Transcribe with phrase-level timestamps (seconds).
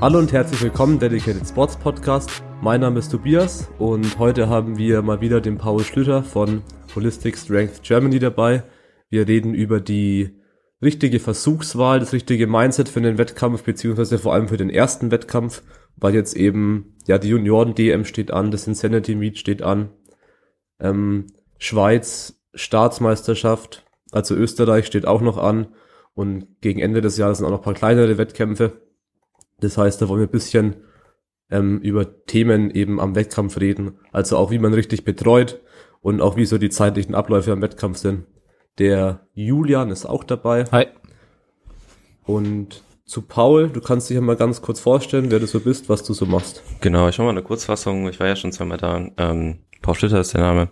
[0.00, 2.30] Hallo und herzlich willkommen, Dedicated Sports Podcast.
[2.62, 6.62] Mein Name ist Tobias und heute haben wir mal wieder den Paul Schlüter von
[6.94, 8.62] Holistic Strength Germany dabei.
[9.10, 10.30] Wir reden über die
[10.80, 15.62] richtige Versuchswahl, das richtige Mindset für den Wettkampf, beziehungsweise vor allem für den ersten Wettkampf,
[15.96, 19.90] weil jetzt eben, ja, die Junioren-DM steht an, das Insanity Meet steht an,
[20.80, 21.26] ähm,
[21.58, 25.68] Schweiz, Staatsmeisterschaft, also Österreich steht auch noch an
[26.14, 28.82] und gegen Ende des Jahres sind auch noch ein paar kleinere Wettkämpfe.
[29.60, 30.76] Das heißt, da wollen wir ein bisschen
[31.50, 33.98] ähm, über Themen eben am Wettkampf reden.
[34.12, 35.60] Also auch wie man richtig betreut
[36.00, 38.26] und auch wie so die zeitlichen Abläufe am Wettkampf sind.
[38.78, 40.64] Der Julian ist auch dabei.
[40.70, 40.86] Hi.
[42.24, 45.88] Und zu Paul, du kannst dich ja mal ganz kurz vorstellen, wer du so bist,
[45.88, 46.62] was du so machst.
[46.80, 48.08] Genau, ich mache mal eine Kurzfassung.
[48.08, 49.08] Ich war ja schon zweimal da.
[49.16, 50.68] Ähm, Paul Schlitter ist der Name.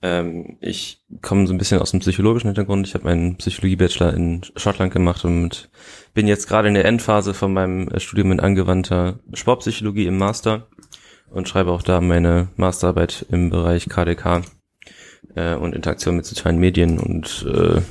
[0.00, 2.86] Ähm, ich komme so ein bisschen aus dem psychologischen Hintergrund.
[2.86, 5.68] Ich habe meinen Psychologie-Bachelor in Schottland gemacht und
[6.14, 10.66] bin jetzt gerade in der Endphase von meinem äh, Studium in angewandter Sportpsychologie im Master
[11.28, 14.40] und schreibe auch da meine Masterarbeit im Bereich KDK
[15.34, 17.82] äh, und Interaktion mit sozialen Medien und äh,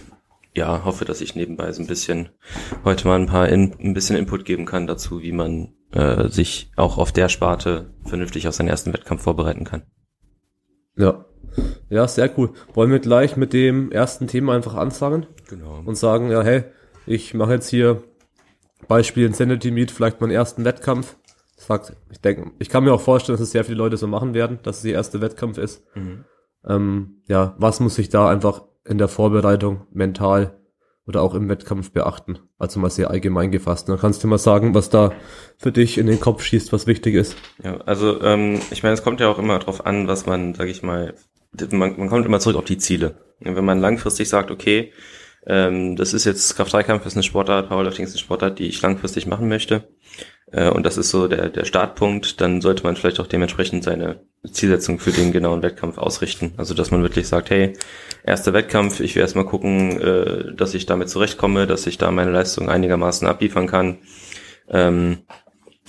[0.55, 2.29] ja, hoffe, dass ich nebenbei so ein bisschen
[2.83, 6.71] heute mal ein paar in, ein bisschen Input geben kann dazu, wie man äh, sich
[6.75, 9.83] auch auf der Sparte vernünftig auf seinen ersten Wettkampf vorbereiten kann.
[10.97, 11.25] Ja,
[11.89, 12.51] ja, sehr cool.
[12.73, 15.25] Wollen wir gleich mit dem ersten Thema einfach anfangen?
[15.49, 15.81] Genau.
[15.85, 16.65] Und sagen, ja, hey,
[17.05, 18.03] ich mache jetzt hier
[18.87, 21.17] Beispiel Insanity Meet, vielleicht meinen ersten Wettkampf.
[21.55, 24.33] Sagt, ich denke, ich kann mir auch vorstellen, dass es sehr viele Leute so machen
[24.33, 25.83] werden, dass es ihr erster Wettkampf ist.
[25.95, 26.25] Mhm.
[26.67, 30.59] Ähm, ja, was muss ich da einfach in der Vorbereitung mental
[31.07, 32.39] oder auch im Wettkampf beachten?
[32.57, 33.89] Also mal sehr allgemein gefasst.
[33.89, 35.13] Dann kannst du mal sagen, was da
[35.57, 37.35] für dich in den Kopf schießt, was wichtig ist.
[37.63, 40.67] Ja, also ähm, ich meine, es kommt ja auch immer drauf an, was man, sag
[40.67, 41.13] ich mal,
[41.71, 43.15] man, man kommt immer zurück auf die Ziele.
[43.39, 44.91] Wenn man langfristig sagt, okay,
[45.45, 49.27] ähm, das ist jetzt Kraft-3-Kampf ist eine Sportart, Powerlifting ist eine Sportart, die ich langfristig
[49.27, 49.87] machen möchte.
[50.51, 54.25] Äh, und das ist so der, der Startpunkt, dann sollte man vielleicht auch dementsprechend seine
[54.51, 56.53] Zielsetzung für den genauen Wettkampf ausrichten.
[56.57, 57.73] Also dass man wirklich sagt, hey,
[58.23, 62.31] erster Wettkampf, ich will erstmal gucken, äh, dass ich damit zurechtkomme, dass ich da meine
[62.31, 63.99] Leistung einigermaßen abliefern kann.
[64.69, 65.19] Ähm,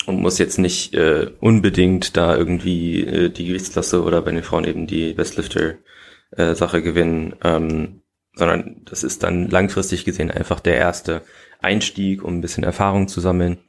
[0.05, 4.63] und muss jetzt nicht äh, unbedingt da irgendwie äh, die Gewichtsklasse oder bei den Frauen
[4.63, 8.01] eben die Bestlifter-Sache äh, gewinnen, ähm,
[8.33, 11.21] sondern das ist dann langfristig gesehen einfach der erste
[11.61, 13.59] Einstieg, um ein bisschen Erfahrung zu sammeln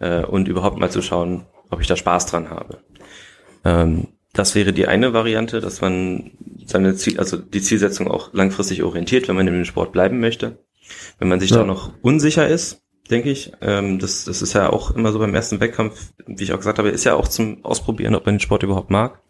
[0.00, 2.78] äh, und überhaupt mal zu schauen, ob ich da Spaß dran habe.
[3.64, 6.32] Ähm, das wäre die eine Variante, dass man
[6.66, 10.58] seine Ziel, also die Zielsetzung auch langfristig orientiert, wenn man in dem Sport bleiben möchte.
[11.18, 11.58] Wenn man sich ja.
[11.58, 13.52] da noch unsicher ist, denke ich.
[13.60, 16.78] Ähm, das, das ist ja auch immer so beim ersten Wettkampf, wie ich auch gesagt
[16.78, 19.20] habe, ist ja auch zum Ausprobieren, ob man den Sport überhaupt mag.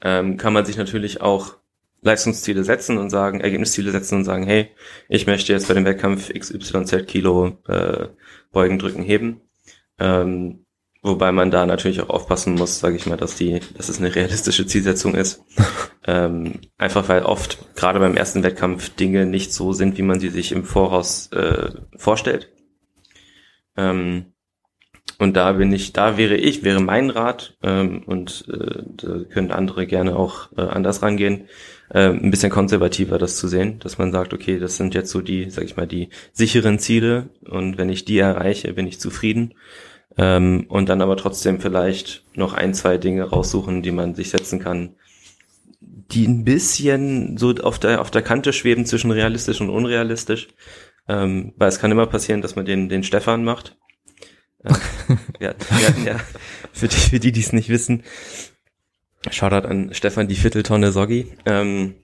[0.00, 1.56] Ähm, kann man sich natürlich auch
[2.00, 4.70] Leistungsziele setzen und sagen, Ergebnisziele setzen und sagen, hey,
[5.08, 8.08] ich möchte jetzt bei dem Wettkampf XYZ Kilo äh,
[8.52, 9.40] beugen, drücken, heben.
[9.98, 10.64] Ähm,
[11.00, 14.14] Wobei man da natürlich auch aufpassen muss, sage ich mal, dass die, dass es eine
[14.14, 15.44] realistische Zielsetzung ist.
[16.06, 20.30] ähm, einfach weil oft gerade beim ersten Wettkampf Dinge nicht so sind, wie man sie
[20.30, 22.50] sich im Voraus äh, vorstellt.
[23.76, 24.32] Ähm,
[25.20, 29.50] und da bin ich, da wäre ich, wäre mein Rat, ähm, und äh, da können
[29.50, 31.48] andere gerne auch äh, anders rangehen,
[31.90, 35.20] äh, ein bisschen konservativer das zu sehen, dass man sagt, okay, das sind jetzt so
[35.20, 39.54] die, sag ich mal, die sicheren Ziele und wenn ich die erreiche, bin ich zufrieden
[40.18, 44.58] ähm, und dann aber trotzdem vielleicht noch ein, zwei Dinge raussuchen, die man sich setzen
[44.58, 44.96] kann,
[45.80, 50.48] die ein bisschen so auf der, auf der Kante schweben zwischen realistisch und unrealistisch.
[51.08, 53.78] Ähm, weil es kann immer passieren, dass man den, den Stefan macht.
[54.64, 54.74] Äh,
[55.38, 56.16] wir, wir hatten ja,
[56.72, 58.02] für die, für die, die es nicht wissen,
[59.30, 61.32] Shoutout an Stefan die Vierteltonne Soggi.
[61.46, 61.94] Ähm,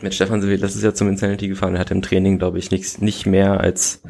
[0.00, 1.74] mit Stefan wir letztes Jahr zum Insanity gefahren.
[1.74, 4.02] Er hat im Training, glaube ich, nichts, nicht mehr als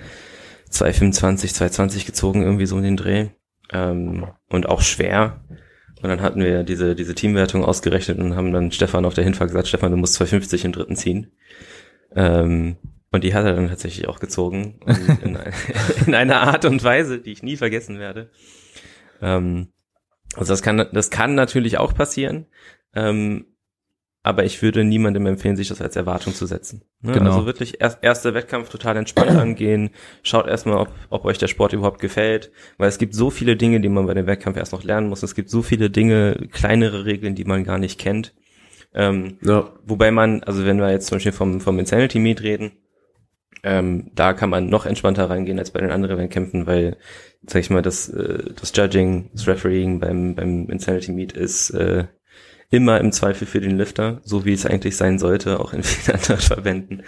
[0.70, 3.28] 225, 220 gezogen, irgendwie so in den Dreh.
[3.72, 5.44] Ähm, und auch schwer.
[6.02, 9.50] Und dann hatten wir diese, diese Teamwertung ausgerechnet und haben dann Stefan auf der Hinfahrt
[9.50, 11.32] gesagt, Stefan, du musst 250 im dritten ziehen.
[12.14, 12.76] Ähm,
[13.10, 14.80] und die hat er dann tatsächlich auch gezogen.
[15.22, 15.38] In,
[16.06, 18.30] in, einer Art und Weise, die ich nie vergessen werde.
[19.22, 19.68] Ähm,
[20.34, 22.46] also das kann, das kann natürlich auch passieren.
[22.94, 23.46] Ähm,
[24.26, 26.82] aber ich würde niemandem empfehlen, sich das als Erwartung zu setzen.
[27.00, 27.12] Ne?
[27.12, 27.30] Genau.
[27.30, 29.90] Also wirklich erst, erster Wettkampf total entspannt angehen,
[30.24, 33.80] schaut erstmal, ob, ob euch der Sport überhaupt gefällt, weil es gibt so viele Dinge,
[33.80, 35.22] die man bei dem Wettkampf erst noch lernen muss.
[35.22, 38.34] Es gibt so viele Dinge, kleinere Regeln, die man gar nicht kennt.
[38.94, 39.70] Ähm, ja.
[39.84, 42.72] Wobei man, also wenn wir jetzt zum Beispiel vom, vom Insanity Meet reden,
[43.62, 46.96] ähm, da kann man noch entspannter reingehen als bei den anderen Wettkämpfen, weil,
[47.46, 52.06] sag ich mal, das, äh, das Judging, das Refereeing beim, beim Insanity Meet ist äh,
[52.70, 56.16] immer im Zweifel für den Lifter, so wie es eigentlich sein sollte, auch in vielen
[56.16, 57.02] anderen Verbänden.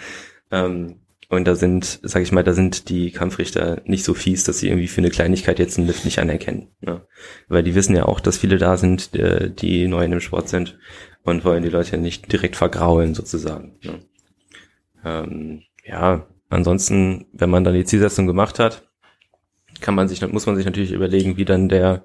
[0.51, 1.01] Ähm,
[1.31, 4.67] und da sind, sag ich mal, da sind die Kampfrichter nicht so fies, dass sie
[4.67, 6.69] irgendwie für eine Kleinigkeit jetzt einen Lift nicht anerkennen.
[6.81, 7.05] Ne?
[7.47, 10.49] Weil die wissen ja auch, dass viele da sind, äh, die neu in dem Sport
[10.49, 10.79] sind
[11.23, 13.77] und wollen die Leute nicht direkt vergraulen sozusagen.
[13.83, 13.99] Ne?
[15.05, 18.88] Ähm, ja, ansonsten, wenn man dann die Zielsetzung gemacht hat,
[19.81, 22.03] kann man sich, muss man sich natürlich überlegen, wie dann der,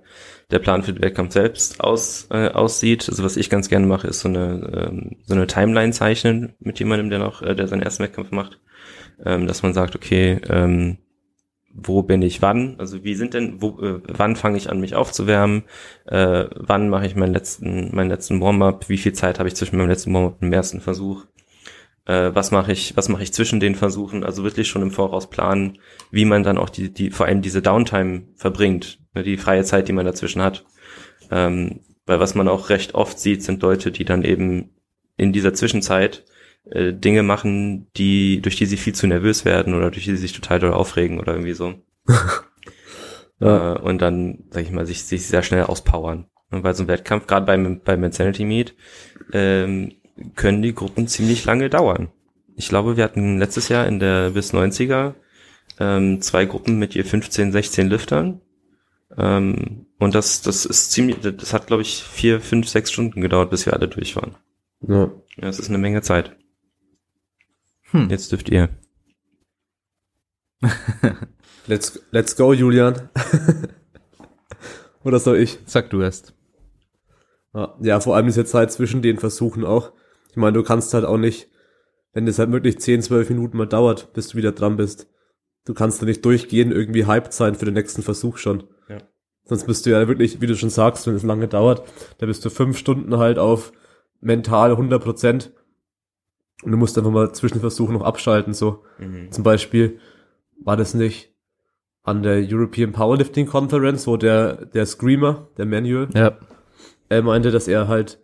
[0.50, 3.08] der Plan für den Wettkampf selbst aus, äh, aussieht.
[3.08, 6.78] Also was ich ganz gerne mache, ist so eine, ähm, so eine Timeline zeichnen mit
[6.78, 8.60] jemandem, der noch, äh, der seinen ersten Wettkampf macht.
[9.24, 10.98] Ähm, dass man sagt, okay, ähm,
[11.74, 12.76] wo bin ich wann?
[12.78, 15.64] Also wie sind denn, wo, äh, wann fange ich an, mich aufzuwärmen?
[16.06, 18.88] Äh, wann mache ich meinen letzten, meinen letzten Warm-up?
[18.88, 21.26] Wie viel Zeit habe ich zwischen meinem letzten Warm-up und dem ersten Versuch?
[22.06, 24.24] Äh, was mache ich, was mache ich zwischen den Versuchen?
[24.24, 25.78] Also wirklich schon im Voraus planen,
[26.10, 29.88] wie man dann auch die, die, vor allem diese Downtime verbringt, ne, die freie Zeit,
[29.88, 30.64] die man dazwischen hat.
[31.30, 34.70] Ähm, weil was man auch recht oft sieht, sind Leute, die dann eben
[35.16, 36.24] in dieser Zwischenzeit
[36.70, 40.18] äh, Dinge machen, die, durch die sie viel zu nervös werden oder durch die sie
[40.18, 41.74] sich total doll aufregen oder irgendwie so.
[43.40, 43.74] ja.
[43.74, 46.26] äh, und dann, sag ich mal, sich, sich sehr schnell auspowern.
[46.50, 48.76] Und bei so einem Wettkampf, gerade beim, beim Insanity Meet,
[49.32, 49.94] ähm,
[50.34, 52.08] können die Gruppen ziemlich lange dauern.
[52.56, 55.14] Ich glaube, wir hatten letztes Jahr in der bis 90er
[55.80, 58.40] ähm, zwei Gruppen mit je 15, 16 Liftern.
[59.16, 63.50] Ähm, und das, das ist ziemlich, das hat, glaube ich, vier, fünf, sechs Stunden gedauert,
[63.50, 64.36] bis wir alle durch waren.
[64.80, 65.10] Ja.
[65.36, 66.36] ja das ist eine Menge Zeit.
[67.90, 68.08] Hm.
[68.10, 68.68] Jetzt dürft ihr.
[71.66, 73.08] let's, let's go, Julian.
[75.04, 75.58] Oder soll ich?
[75.66, 76.34] Sag du erst.
[77.80, 79.92] Ja, vor allem ist jetzt Zeit zwischen den Versuchen auch.
[80.34, 81.48] Ich meine, du kannst halt auch nicht,
[82.12, 85.08] wenn das halt wirklich 10, 12 Minuten mal dauert, bis du wieder dran bist.
[85.64, 88.64] Du kannst da nicht durchgehen, irgendwie hyped sein für den nächsten Versuch schon.
[88.88, 88.98] Ja.
[89.44, 91.88] Sonst bist du ja wirklich, wie du schon sagst, wenn es lange dauert,
[92.18, 93.72] da bist du fünf Stunden halt auf
[94.20, 95.52] mental 100 Prozent
[96.64, 98.82] und du musst einfach mal Zwischenversuche noch abschalten, so.
[98.98, 99.30] Mhm.
[99.30, 100.00] Zum Beispiel
[100.64, 101.32] war das nicht
[102.02, 106.36] an der European Powerlifting Conference, wo der, der Screamer, der Manual, ja.
[107.08, 108.18] er meinte, dass er halt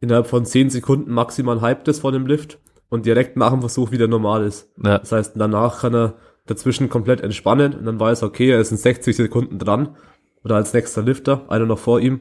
[0.00, 2.58] innerhalb von zehn Sekunden maximal hyped ist vor dem Lift
[2.88, 4.70] und direkt nach dem Versuch wieder normal ist.
[4.82, 4.98] Ja.
[4.98, 6.14] Das heißt, danach kann er
[6.46, 9.96] dazwischen komplett entspannen und dann weiß er, okay, er ist in 60 Sekunden dran
[10.44, 12.20] oder als nächster Lifter, einer noch vor ihm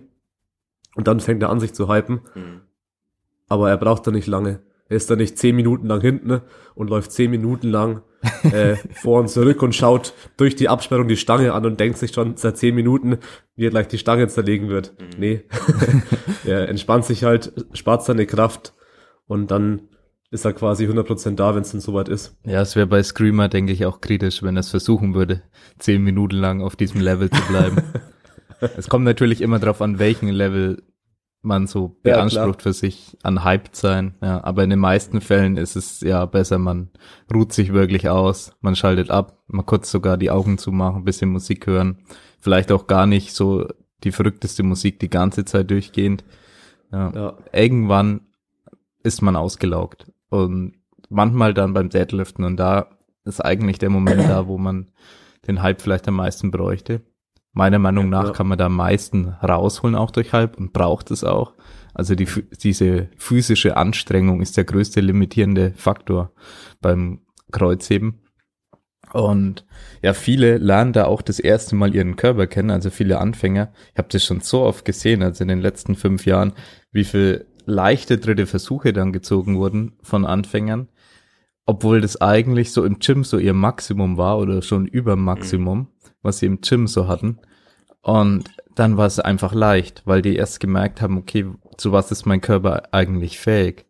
[0.96, 2.22] und dann fängt er an, sich zu hypen.
[2.34, 2.62] Mhm.
[3.48, 4.62] Aber er braucht da nicht lange.
[4.88, 6.42] Er ist da nicht zehn Minuten lang hinten
[6.74, 8.02] und läuft zehn Minuten lang
[8.44, 12.12] äh, vor und zurück und schaut durch die Absperrung die Stange an und denkt sich
[12.12, 13.18] schon seit zehn Minuten,
[13.56, 14.94] wie er gleich die Stange zerlegen wird.
[15.00, 15.20] Mhm.
[15.20, 15.44] Nee.
[16.46, 18.74] er entspannt sich halt, spart seine Kraft
[19.28, 19.90] und dann
[20.32, 22.36] ist er quasi 100% da, wenn es dann soweit ist.
[22.46, 25.44] Ja, es wäre bei Screamer, denke ich, auch kritisch, wenn er es versuchen würde,
[25.80, 27.78] zehn Minuten lang auf diesem Level zu bleiben.
[28.78, 30.84] es kommt natürlich immer darauf an, welchen Level
[31.46, 34.16] man so beansprucht ja, für sich an Hyped sein.
[34.22, 36.90] Ja, aber in den meisten Fällen ist es ja besser, man
[37.34, 41.30] ruht sich wirklich aus, man schaltet ab, man kurz sogar die Augen zumachen, ein bisschen
[41.30, 42.00] Musik hören,
[42.40, 43.68] vielleicht auch gar nicht so
[44.04, 46.24] die verrückteste Musik die ganze Zeit durchgehend.
[46.92, 47.12] Ja.
[47.14, 47.38] ja.
[47.54, 48.22] Irgendwann
[49.04, 50.74] ist man ausgelaugt und
[51.10, 52.90] manchmal dann beim Deadliften und da
[53.24, 54.92] ist eigentlich der Moment da, wo man
[55.48, 57.02] den Hype vielleicht am meisten bräuchte.
[57.56, 58.32] Meiner Meinung nach ja.
[58.32, 61.54] kann man da am meisten rausholen auch durch Halb und braucht es auch.
[61.94, 62.28] Also die,
[62.62, 66.34] diese physische Anstrengung ist der größte limitierende Faktor
[66.82, 67.22] beim
[67.54, 68.20] Kreuzheben.
[69.14, 69.66] Und
[70.02, 73.72] ja, viele lernen da auch das erste Mal ihren Körper kennen, also viele Anfänger.
[73.94, 76.52] Ich habe das schon so oft gesehen, also in den letzten fünf Jahren,
[76.92, 80.90] wie viel leichte dritte Versuche dann gezogen wurden von Anfängern,
[81.66, 85.78] obwohl das eigentlich so im Gym so ihr Maximum war oder schon über Maximum.
[85.78, 85.88] Mhm
[86.26, 87.40] was sie im Gym so hatten.
[88.02, 91.46] Und dann war es einfach leicht, weil die erst gemerkt haben, okay,
[91.78, 93.86] zu was ist mein Körper eigentlich fähig?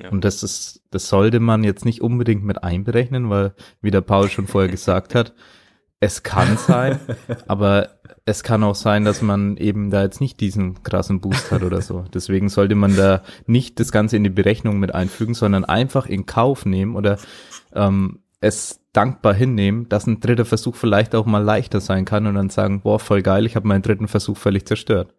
[0.00, 0.10] Ja.
[0.10, 4.28] Und das ist, das sollte man jetzt nicht unbedingt mit einberechnen, weil, wie der Paul
[4.28, 5.34] schon vorher gesagt hat,
[6.00, 6.98] es kann sein,
[7.46, 11.62] aber es kann auch sein, dass man eben da jetzt nicht diesen krassen Boost hat
[11.62, 12.04] oder so.
[12.12, 16.26] Deswegen sollte man da nicht das Ganze in die Berechnung mit einfügen, sondern einfach in
[16.26, 17.18] Kauf nehmen oder
[17.74, 22.34] ähm, es dankbar hinnehmen, dass ein dritter Versuch vielleicht auch mal leichter sein kann und
[22.34, 25.14] dann sagen, boah, voll geil, ich habe meinen dritten Versuch völlig zerstört.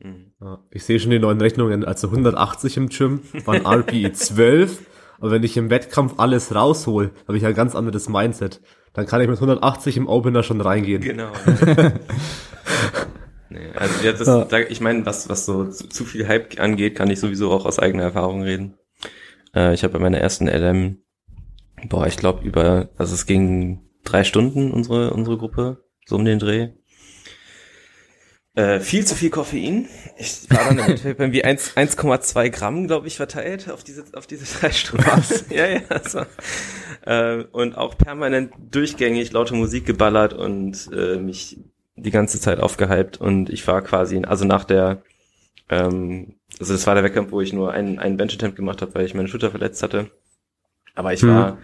[0.00, 0.32] Mhm.
[0.70, 4.86] ich sehe schon die neuen Rechnungen, also 180 im Gym waren RPE 12,
[5.18, 8.60] aber wenn ich im Wettkampf alles raushol, habe ich ein ganz anderes Mindset.
[8.92, 11.02] Dann kann ich mit 180 im Opener schon reingehen.
[11.02, 11.32] Genau.
[13.50, 14.46] nee, also jetzt ist, ja.
[14.68, 17.80] ich meine, was, was so zu, zu, viel Hype angeht, kann ich sowieso auch aus
[17.80, 18.74] eigener Erfahrung reden.
[19.54, 20.98] Äh, ich habe bei meiner ersten LM
[21.88, 26.38] boah, ich glaube über, also es ging drei Stunden unsere unsere Gruppe so um den
[26.38, 26.70] Dreh.
[28.54, 29.88] Äh, viel zu viel Koffein.
[30.16, 34.46] Ich war dann im Endeffekt irgendwie 1,2 Gramm, glaube ich, verteilt auf diese, auf diese
[34.58, 35.04] drei Stunden.
[35.50, 35.80] Ja, ja.
[36.02, 36.22] So.
[37.04, 41.60] Äh, und auch permanent durchgängig laute Musik geballert und äh, mich
[41.94, 43.20] die ganze Zeit aufgehypt.
[43.20, 45.02] Und ich war quasi, also nach der,
[45.68, 49.04] ähm, also das war der Wettkampf, wo ich nur einen, einen Bench-Attempt gemacht habe, weil
[49.04, 50.10] ich meine Schulter verletzt hatte.
[50.98, 51.58] Aber ich war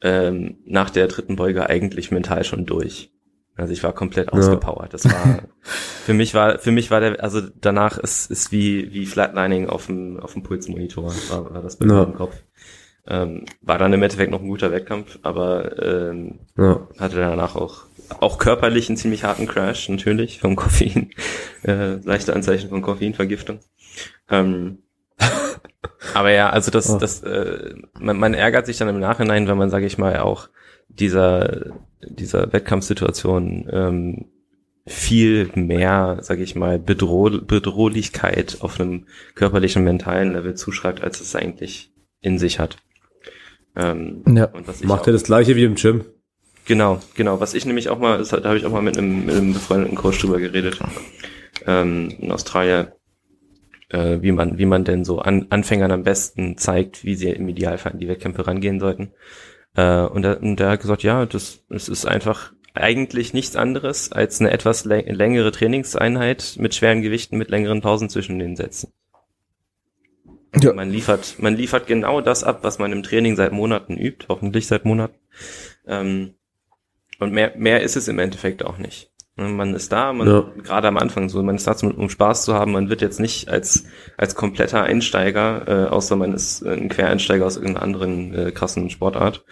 [0.00, 3.10] ähm, nach der dritten Beuge eigentlich mental schon durch.
[3.56, 4.92] Also ich war komplett ausgepowert.
[4.92, 9.06] Das war für mich war für mich war der also danach ist ist wie wie
[9.06, 11.94] Flatlining auf dem auf dem Pulsmonitor war, war das bei ja.
[11.94, 12.36] mir im Kopf.
[13.08, 16.86] Ähm, war dann im Endeffekt noch ein guter Wettkampf, aber ähm, ja.
[16.98, 17.86] hatte danach auch
[18.20, 21.10] auch körperlich einen ziemlich harten Crash natürlich vom Koffein,
[21.62, 23.60] äh, leichte Anzeichen von Koffeinvergiftung.
[24.28, 24.82] Ähm,
[26.14, 26.98] aber ja, also das oh.
[26.98, 30.48] das äh, man, man ärgert sich dann im Nachhinein, wenn man sage ich mal auch
[30.88, 34.26] dieser, dieser Wettkampfsituation ähm,
[34.86, 41.34] viel mehr, sage ich mal, Bedroh Bedrohlichkeit auf einem körperlichen, mentalen Level zuschreibt, als es
[41.34, 42.76] eigentlich in sich hat.
[43.74, 44.46] Ähm, ja.
[44.46, 46.04] und was Macht er das gleiche wie im Gym?
[46.66, 47.40] Genau, genau.
[47.40, 49.52] Was ich nämlich auch mal, das, da habe ich auch mal mit einem, mit einem
[49.52, 50.78] befreundeten Coach drüber geredet,
[51.66, 52.88] ähm, in Australien,
[53.90, 57.48] äh, wie man, wie man denn so an, Anfängern am besten zeigt, wie sie im
[57.48, 59.12] Idealfall an die Wettkämpfe rangehen sollten.
[59.74, 64.12] Äh, und, er, und er hat gesagt, ja, das, das ist einfach eigentlich nichts anderes
[64.12, 68.92] als eine etwas längere Trainingseinheit mit schweren Gewichten, mit längeren Pausen zwischen den Sätzen.
[70.60, 70.72] Ja.
[70.72, 74.66] Man liefert, man liefert genau das ab, was man im Training seit Monaten übt, hoffentlich
[74.66, 75.18] seit Monaten.
[75.86, 76.34] Ähm,
[77.18, 79.10] und mehr, mehr ist es im Endeffekt auch nicht.
[79.38, 80.50] Ne, man ist da, man, ja.
[80.62, 83.50] gerade am Anfang so, man ist da, um Spaß zu haben, man wird jetzt nicht
[83.50, 83.84] als,
[84.16, 89.44] als kompletter Einsteiger, äh, außer man ist ein Quereinsteiger aus irgendeiner anderen äh, krassen Sportart,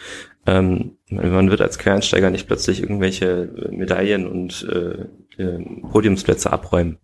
[0.47, 6.99] ähm, man wird als Quereinsteiger nicht plötzlich irgendwelche Medaillen und äh, äh, Podiumsplätze abräumen.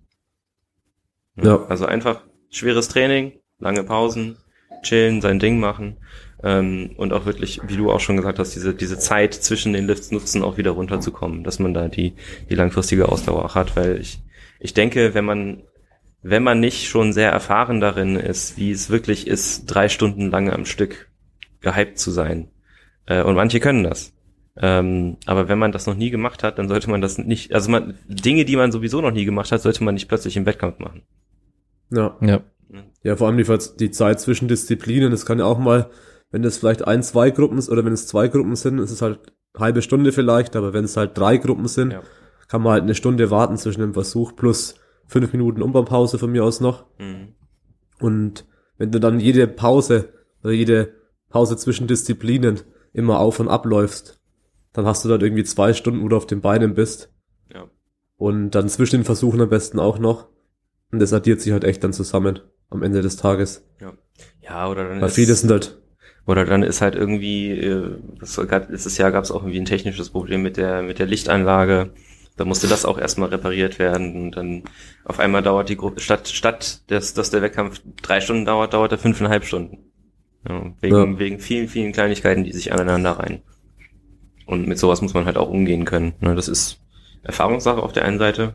[1.36, 1.66] Ja.
[1.68, 4.38] Also einfach schweres Training, lange Pausen,
[4.82, 5.98] chillen, sein Ding machen
[6.42, 9.86] ähm, und auch wirklich, wie du auch schon gesagt hast, diese, diese Zeit zwischen den
[9.86, 12.14] Lifts nutzen, auch wieder runterzukommen, dass man da die,
[12.48, 14.20] die langfristige Ausdauer auch hat, weil ich,
[14.58, 15.62] ich denke, wenn man,
[16.22, 20.50] wenn man nicht schon sehr erfahren darin ist, wie es wirklich ist, drei Stunden lang
[20.50, 21.10] am Stück
[21.60, 22.48] gehypt zu sein,
[23.06, 24.12] äh, und manche können das,
[24.56, 27.70] ähm, aber wenn man das noch nie gemacht hat, dann sollte man das nicht, also
[27.70, 30.78] man, Dinge, die man sowieso noch nie gemacht hat, sollte man nicht plötzlich im Wettkampf
[30.78, 31.02] machen.
[31.90, 32.16] Ja.
[32.20, 32.40] Ja.
[33.02, 35.90] Ja, vor allem die, die Zeit zwischen Disziplinen, das kann ja auch mal
[36.30, 39.02] wenn es vielleicht ein, zwei Gruppen ist oder wenn es zwei Gruppen sind, ist es
[39.02, 42.02] halt halbe Stunde vielleicht, aber wenn es halt drei Gruppen sind, ja.
[42.48, 46.44] kann man halt eine Stunde warten zwischen dem Versuch plus fünf Minuten Umbaupause von mir
[46.44, 46.86] aus noch.
[46.98, 47.34] Mhm.
[47.98, 48.46] Und
[48.78, 50.94] wenn du dann jede Pause oder jede
[51.28, 52.60] Pause zwischen Disziplinen
[52.92, 54.20] immer auf und abläufst,
[54.72, 57.12] dann hast du dann irgendwie zwei Stunden, wo du auf den Beinen bist.
[57.52, 57.68] Ja.
[58.16, 60.28] Und dann zwischen den Versuchen am besten auch noch.
[60.92, 63.66] Und das addiert sich halt echt dann zusammen am Ende des Tages.
[63.80, 63.92] Ja.
[64.40, 65.79] Ja, oder dann Weil viele sind halt
[66.30, 69.64] oder dann ist halt irgendwie, äh, das gab, letztes Jahr gab es auch irgendwie ein
[69.64, 71.90] technisches Problem mit der, mit der Lichtanlage.
[72.36, 74.14] Da musste das auch erstmal repariert werden.
[74.14, 74.62] Und dann
[75.04, 78.92] auf einmal dauert die Gruppe, statt, statt dass, dass der Wettkampf drei Stunden dauert, dauert
[78.92, 79.78] er fünfeinhalb Stunden.
[80.48, 81.18] Ja, wegen, ja.
[81.18, 83.42] wegen vielen, vielen Kleinigkeiten, die sich aneinander rein.
[84.46, 86.14] Und mit sowas muss man halt auch umgehen können.
[86.20, 86.36] Ne?
[86.36, 86.78] Das ist
[87.24, 88.54] Erfahrungssache auf der einen Seite.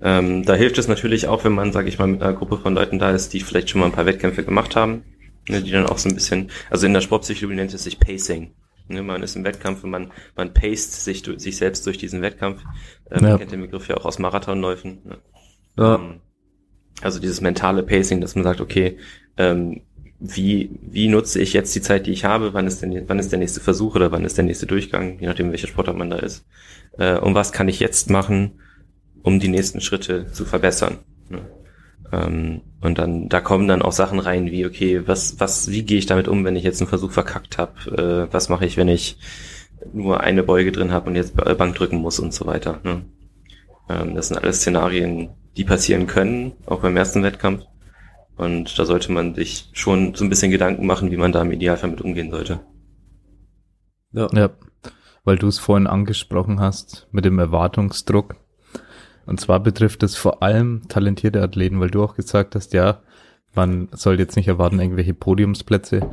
[0.00, 2.74] Ähm, da hilft es natürlich auch, wenn man, sag ich mal, mit einer Gruppe von
[2.74, 5.04] Leuten da ist, die vielleicht schon mal ein paar Wettkämpfe gemacht haben
[5.48, 8.52] ne, die dann auch so ein bisschen, also in der Sportpsychologie nennt es sich Pacing.
[8.88, 12.62] Ne, man ist im Wettkampf und man, man paced sich, sich selbst durch diesen Wettkampf.
[13.10, 13.38] Äh, man ja.
[13.38, 15.00] kennt den Begriff ja auch aus Marathonläufen.
[15.04, 15.18] Ne?
[15.76, 15.94] Ja.
[15.96, 16.20] Ähm,
[17.00, 18.98] also dieses mentale Pacing, dass man sagt, okay,
[19.36, 19.82] ähm,
[20.18, 23.32] wie, wie nutze ich jetzt die Zeit, die ich habe, wann ist, denn, wann ist
[23.32, 26.18] der nächste Versuch oder wann ist der nächste Durchgang, je nachdem, welcher Sportart man da
[26.18, 26.44] ist.
[26.96, 28.60] Äh, und was kann ich jetzt machen,
[29.22, 30.98] um die nächsten Schritte zu verbessern.
[32.12, 35.98] Ähm, und dann, da kommen dann auch Sachen rein wie, okay, was, was, wie gehe
[35.98, 38.28] ich damit um, wenn ich jetzt einen Versuch verkackt habe?
[38.30, 39.16] Äh, was mache ich, wenn ich
[39.92, 42.80] nur eine Beuge drin habe und jetzt Bank drücken muss und so weiter.
[42.84, 43.04] Ne?
[43.88, 47.64] Ähm, das sind alles Szenarien, die passieren können, auch beim ersten Wettkampf.
[48.36, 51.52] Und da sollte man sich schon so ein bisschen Gedanken machen, wie man da im
[51.52, 52.60] Idealfall mit umgehen sollte.
[54.12, 54.28] Ja.
[54.32, 54.50] ja.
[55.24, 58.36] Weil du es vorhin angesprochen hast mit dem Erwartungsdruck.
[59.26, 63.00] Und zwar betrifft es vor allem talentierte Athleten, weil du auch gesagt hast, ja,
[63.54, 66.10] man soll jetzt nicht erwarten, irgendwelche Podiumsplätze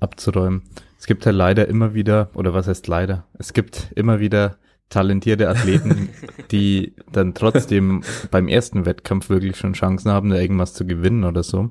[0.00, 0.62] abzuräumen.
[0.98, 3.24] Es gibt ja leider immer wieder, oder was heißt leider?
[3.38, 4.56] Es gibt immer wieder
[4.88, 6.10] talentierte Athleten,
[6.50, 11.42] die dann trotzdem beim ersten Wettkampf wirklich schon Chancen haben, da irgendwas zu gewinnen oder
[11.42, 11.70] so.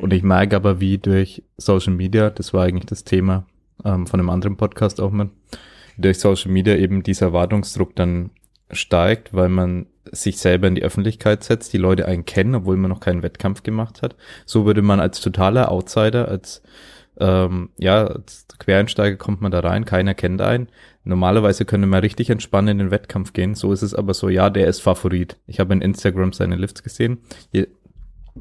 [0.00, 3.46] Und ich merke aber, wie durch Social Media, das war eigentlich das Thema
[3.84, 5.30] ähm, von einem anderen Podcast auch mal,
[5.98, 8.30] durch Social Media eben dieser Erwartungsdruck dann
[8.70, 12.90] steigt, weil man sich selber in die Öffentlichkeit setzt, die Leute einen kennen, obwohl man
[12.90, 14.16] noch keinen Wettkampf gemacht hat.
[14.46, 16.62] So würde man als totaler Outsider, als
[17.20, 20.68] ähm, ja, als Quereinsteiger kommt man da rein, keiner kennt einen.
[21.04, 23.54] Normalerweise könnte man richtig entspannen in den Wettkampf gehen.
[23.54, 25.36] So ist es aber so, ja, der ist Favorit.
[25.46, 27.18] Ich habe in Instagram seine Lifts gesehen.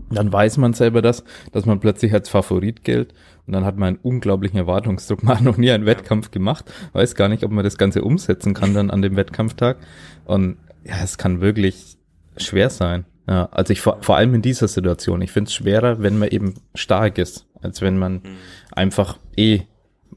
[0.10, 3.14] Dann weiß man selber das, dass man plötzlich als Favorit gilt.
[3.46, 5.24] Und dann hat man einen unglaublichen Erwartungsdruck.
[5.24, 6.72] Man hat noch nie einen Wettkampf gemacht.
[6.94, 9.78] Weiß gar nicht, ob man das Ganze umsetzen kann dann an dem Wettkampftag.
[10.26, 11.98] Und ja, es kann wirklich
[12.38, 13.06] schwer sein.
[13.28, 15.22] Ja, also ich vor, vor allem in dieser Situation.
[15.22, 18.38] Ich finde es schwerer, wenn man eben stark ist, als wenn man mhm.
[18.72, 19.62] einfach eh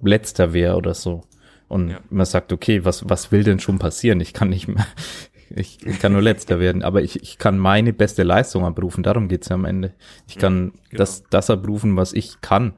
[0.02, 1.22] letzter wäre oder so.
[1.68, 2.00] Und ja.
[2.10, 4.20] man sagt, okay, was, was will denn schon passieren?
[4.20, 4.86] Ich kann nicht mehr,
[5.50, 9.28] ich, ich kann nur letzter werden, aber ich, ich kann meine beste Leistung abrufen, darum
[9.28, 9.94] geht's ja am Ende.
[10.26, 10.98] Ich kann genau.
[10.98, 12.74] das, das abrufen, was ich kann.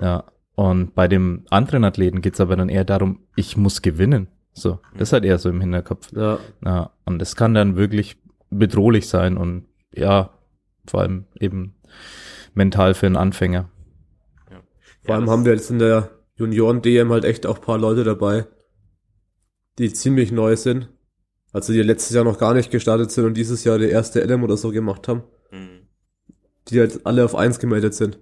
[0.00, 0.24] Ja.
[0.54, 4.28] Und bei dem anderen Athleten geht's aber dann eher darum, ich muss gewinnen.
[4.58, 6.10] So, das hat eher so im Hinterkopf.
[6.12, 6.38] Ja.
[6.64, 6.90] ja.
[7.04, 8.16] Und das kann dann wirklich
[8.48, 10.30] bedrohlich sein und ja,
[10.86, 11.74] vor allem eben
[12.54, 13.68] mental für einen Anfänger.
[14.50, 14.62] Ja.
[15.04, 18.46] Vor allem haben wir jetzt in der Junioren-DM halt echt auch paar Leute dabei,
[19.78, 20.88] die ziemlich neu sind.
[21.52, 24.42] Also die letztes Jahr noch gar nicht gestartet sind und dieses Jahr die erste LM
[24.42, 25.22] oder so gemacht haben.
[25.50, 25.86] Mhm.
[26.68, 28.18] Die halt alle auf eins gemeldet sind.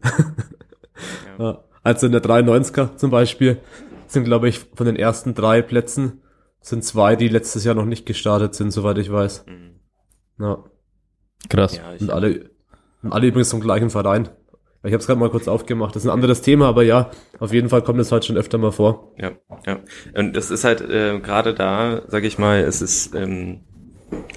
[1.39, 1.63] ja.
[1.85, 3.59] Also in der 93er zum Beispiel
[4.09, 6.23] sind, glaube ich, von den ersten drei Plätzen
[6.65, 9.45] sind zwei, die letztes Jahr noch nicht gestartet sind, soweit ich weiß.
[9.47, 9.81] Mhm.
[10.39, 10.65] Ja.
[11.51, 11.77] Krass.
[11.77, 12.51] Ja, und alle,
[13.03, 14.31] und alle übrigens zum gleichen Verein.
[14.83, 15.95] Ich habe es gerade mal kurz aufgemacht.
[15.95, 18.59] Das ist ein anderes Thema, aber ja, auf jeden Fall kommt es halt schon öfter
[18.59, 19.13] mal vor.
[19.19, 19.33] Ja,
[19.67, 19.81] ja.
[20.15, 23.61] Und es ist halt äh, gerade da, sage ich mal, es ist, ähm,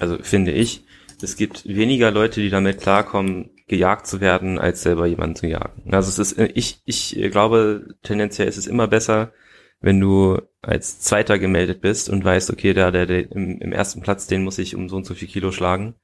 [0.00, 0.84] also finde ich,
[1.22, 5.94] es gibt weniger Leute, die damit klarkommen, gejagt zu werden, als selber jemanden zu jagen.
[5.94, 9.32] Also es ist, äh, ich, ich glaube, tendenziell ist es immer besser,
[9.80, 14.00] wenn du als Zweiter gemeldet bist und weißt, okay, der, der, der im, im ersten
[14.00, 15.94] Platz, den muss ich um so und so viel Kilo schlagen.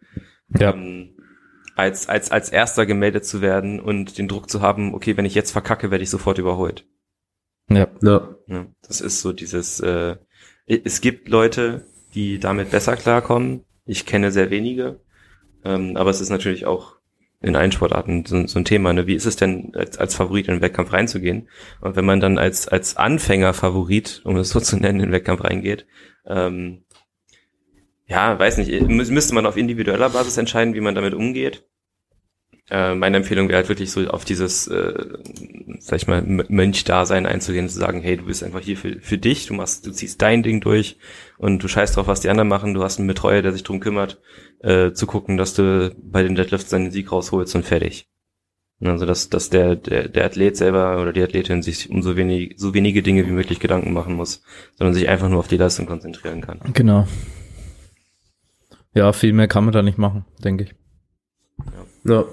[0.59, 0.73] Ja.
[0.73, 1.17] Ähm,
[1.77, 5.35] als, als, als Erster gemeldet zu werden und den Druck zu haben, okay, wenn ich
[5.35, 6.87] jetzt verkacke, werde ich sofort überholt.
[7.69, 7.89] Ja.
[8.03, 8.37] ja.
[8.47, 10.17] ja das ist so dieses, äh,
[10.67, 13.65] es gibt Leute, die damit besser klarkommen.
[13.85, 15.01] Ich kenne sehr wenige.
[15.65, 16.97] Ähm, aber es ist natürlich auch
[17.45, 18.93] in allen Sportarten so, so ein Thema.
[18.93, 19.07] Ne?
[19.07, 21.49] Wie ist es denn, als, als Favorit in den Wettkampf reinzugehen?
[21.81, 25.45] Und wenn man dann als, als Anfänger-Favorit, um es so zu nennen, in den Wettkampf
[25.45, 25.87] reingeht,
[26.27, 26.85] ähm,
[28.07, 31.65] ja, weiß nicht, müsste man auf individueller Basis entscheiden, wie man damit umgeht.
[32.71, 34.95] Äh, meine Empfehlung wäre halt wirklich so auf dieses, äh,
[35.81, 39.19] sag ich mal, Mönch-Dasein einzugehen und zu sagen, hey, du bist einfach hier für, für
[39.19, 40.97] dich, du machst, du ziehst dein Ding durch
[41.37, 43.81] und du scheißt drauf, was die anderen machen, du hast einen Betreuer, der sich drum
[43.81, 44.21] kümmert,
[44.61, 48.09] äh, zu gucken, dass du bei den Deadlifts seinen Sieg rausholst und fertig.
[48.81, 52.55] Also dass, dass der, der, der Athlet selber oder die Athletin sich um so wenig,
[52.57, 54.43] so wenige Dinge wie möglich Gedanken machen muss,
[54.77, 56.61] sondern sich einfach nur auf die Leistung konzentrieren kann.
[56.73, 57.07] Genau.
[58.95, 60.75] Ja, viel mehr kann man da nicht machen, denke ich.
[62.05, 62.15] Ja.
[62.15, 62.25] ja.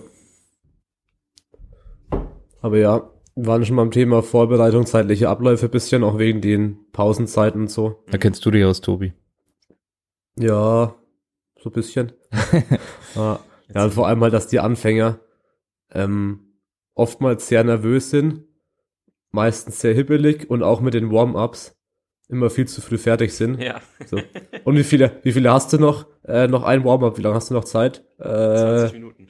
[2.61, 7.61] Aber ja, wir waren schon beim Thema Vorbereitung, zeitliche Abläufe bisschen, auch wegen den Pausenzeiten
[7.61, 8.03] und so.
[8.11, 9.13] Da kennst du dich aus, Tobi.
[10.37, 10.95] Ja,
[11.59, 12.13] so ein bisschen.
[13.15, 13.39] ja,
[13.73, 15.19] ja, und vor allem halt, dass die Anfänger
[15.91, 16.55] ähm,
[16.93, 18.43] oftmals sehr nervös sind,
[19.31, 21.75] meistens sehr hibbelig und auch mit den Warm-ups
[22.27, 23.59] immer viel zu früh fertig sind.
[23.59, 23.81] Ja.
[24.05, 24.19] So.
[24.63, 26.05] Und wie viele, wie viele hast du noch?
[26.23, 28.03] Äh, noch ein Warm-up, wie lange hast du noch Zeit?
[28.19, 29.27] Äh, 20 Minuten.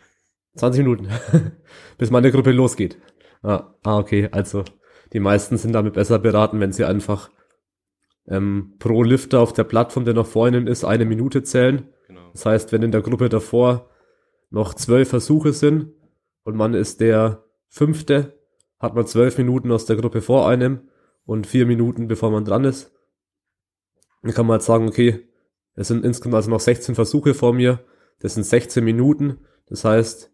[0.56, 1.08] 20 Minuten.
[1.98, 2.98] Bis meine Gruppe losgeht.
[3.42, 4.64] Ah, ah, okay, also
[5.14, 7.30] die meisten sind damit besser beraten, wenn sie einfach
[8.28, 11.90] ähm, pro Lifter auf der Plattform, der noch vor ihnen ist, eine Minute zählen.
[12.08, 12.32] Genau.
[12.34, 13.90] Das heißt, wenn in der Gruppe davor
[14.50, 15.92] noch zwölf Versuche sind
[16.44, 18.40] und man ist der fünfte,
[18.80, 20.90] hat man zwölf Minuten aus der Gruppe vor einem
[21.26, 22.92] und vier Minuten bevor man dran ist.
[24.22, 25.28] Dann kann man halt sagen, okay,
[25.74, 27.84] es sind insgesamt also noch 16 Versuche vor mir,
[28.20, 30.31] das sind 16 Minuten, das heißt,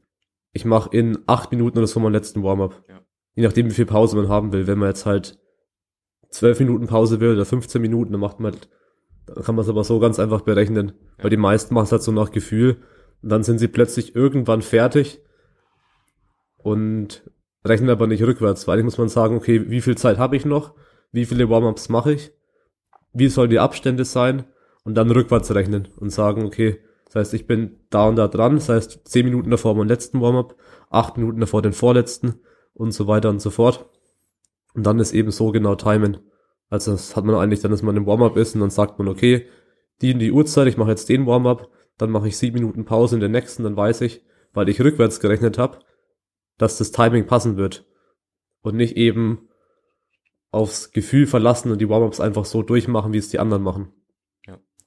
[0.57, 2.83] ich mache in acht Minuten oder so meinen letzten Warm-up.
[2.89, 2.99] Ja.
[3.35, 4.65] Je nachdem, wie viel Pause man haben will.
[4.67, 5.39] Wenn man jetzt halt
[6.29, 8.69] zwölf Minuten Pause will oder 15 Minuten, dann macht man halt,
[9.27, 10.93] dann kann man es aber so ganz einfach berechnen.
[11.17, 11.23] Ja.
[11.23, 12.77] Weil die meisten machen es halt so nach Gefühl.
[13.21, 15.21] Und dann sind sie plötzlich irgendwann fertig
[16.57, 17.29] und
[17.63, 18.67] rechnen aber nicht rückwärts.
[18.67, 20.73] Weil ich muss man sagen, okay, wie viel Zeit habe ich noch?
[21.11, 22.31] Wie viele Warm-ups mache ich?
[23.13, 24.45] Wie sollen die Abstände sein?
[24.83, 26.79] Und dann rückwärts rechnen und sagen, okay,
[27.17, 30.21] das heißt, ich bin da und da dran, das heißt, zehn Minuten davor meinen letzten
[30.21, 30.55] Warm-up,
[30.89, 32.39] acht Minuten davor den vorletzten
[32.73, 33.89] und so weiter und so fort.
[34.73, 36.19] Und dann ist eben so genau timen.
[36.69, 39.07] Also das hat man eigentlich dann, dass man im Warm-up ist und dann sagt man,
[39.07, 39.47] okay,
[40.01, 43.15] die in die Uhrzeit, ich mache jetzt den Warm-up, dann mache ich sieben Minuten Pause
[43.15, 44.21] in den nächsten, dann weiß ich,
[44.53, 45.79] weil ich rückwärts gerechnet habe,
[46.57, 47.85] dass das Timing passen wird.
[48.61, 49.47] Und nicht eben
[50.51, 53.91] aufs Gefühl verlassen und die Warm-ups einfach so durchmachen, wie es die anderen machen.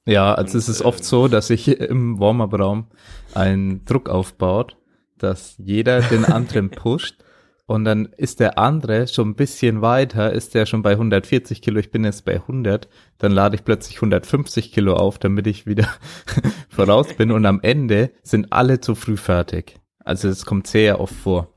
[0.05, 2.87] Ja, also und, es ist oft so, dass sich im Warm-up-Raum
[3.33, 4.77] ein Druck aufbaut,
[5.17, 7.23] dass jeder den anderen pusht
[7.71, 11.79] und dann ist der andere schon ein bisschen weiter, ist der schon bei 140 Kilo,
[11.79, 15.87] ich bin jetzt bei 100, dann lade ich plötzlich 150 Kilo auf, damit ich wieder
[16.69, 19.79] voraus bin und am Ende sind alle zu früh fertig.
[20.03, 21.47] Also es kommt sehr oft vor.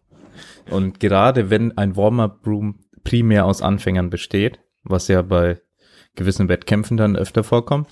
[0.70, 5.60] Und gerade wenn ein Warm-up-Room primär aus Anfängern besteht, was ja bei
[6.14, 7.88] gewissen Wettkämpfen dann öfter vorkommt,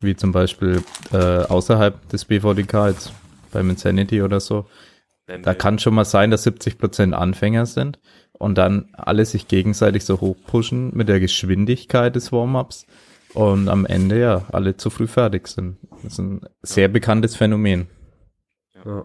[0.00, 0.82] wie zum Beispiel
[1.12, 3.12] äh, außerhalb des BVDK, jetzt
[3.52, 4.66] beim Insanity oder so,
[5.42, 7.98] da kann schon mal sein, dass 70 Prozent Anfänger sind
[8.32, 12.86] und dann alle sich gegenseitig so hochpushen mit der Geschwindigkeit des Warm-ups
[13.34, 15.76] und am Ende ja alle zu früh fertig sind.
[16.02, 17.88] Das ist ein sehr bekanntes Phänomen.
[18.86, 19.04] Ja.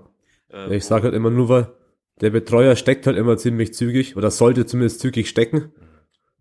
[0.49, 1.67] Äh, ich sage halt immer nur, weil
[2.21, 5.73] der Betreuer steckt halt immer ziemlich zügig oder sollte zumindest zügig stecken.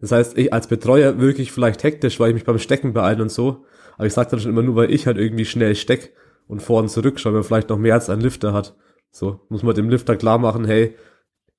[0.02, 3.30] Das heißt, ich als Betreuer wirklich vielleicht hektisch, weil ich mich beim Stecken beeile und
[3.30, 3.64] so.
[3.96, 6.12] Aber ich sage dann schon immer nur, weil ich halt irgendwie schnell steck
[6.48, 8.74] und vor und zurück schaue, wenn vielleicht noch mehr als ein Lifter hat.
[9.12, 10.96] So, muss man dem Lifter klar machen, hey,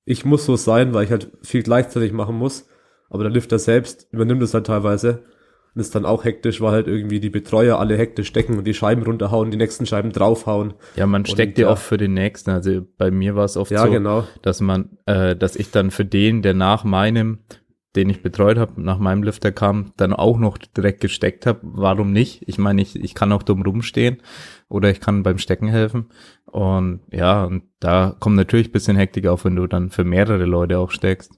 [0.03, 2.67] ich muss so sein, weil ich halt viel gleichzeitig machen muss.
[3.09, 5.23] Aber der Lifter selbst übernimmt es halt teilweise
[5.73, 8.73] und ist dann auch hektisch, weil halt irgendwie die Betreuer alle hektisch stecken und die
[8.73, 10.73] Scheiben runterhauen, die nächsten Scheiben draufhauen.
[10.95, 12.49] Ja, man steckt ja oft für den nächsten.
[12.49, 14.25] Also bei mir war es oft ja, so, genau.
[14.41, 17.39] dass man, äh, dass ich dann für den, der nach meinem,
[17.95, 21.59] den ich betreut habe, nach meinem Lifter kam, dann auch noch direkt gesteckt habe.
[21.61, 22.43] Warum nicht?
[22.47, 24.21] Ich meine, ich, ich kann auch dumm rumstehen
[24.67, 26.09] oder ich kann beim Stecken helfen.
[26.45, 30.79] Und ja, und da kommt natürlich bisschen Hektik auf, wenn du dann für mehrere Leute
[30.79, 31.33] auch steckst.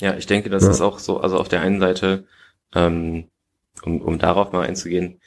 [0.00, 0.70] Ja, ich denke, das ja.
[0.70, 2.26] ist auch so, also auf der einen Seite
[2.74, 3.28] ähm,
[3.84, 5.20] um, um darauf mal einzugehen,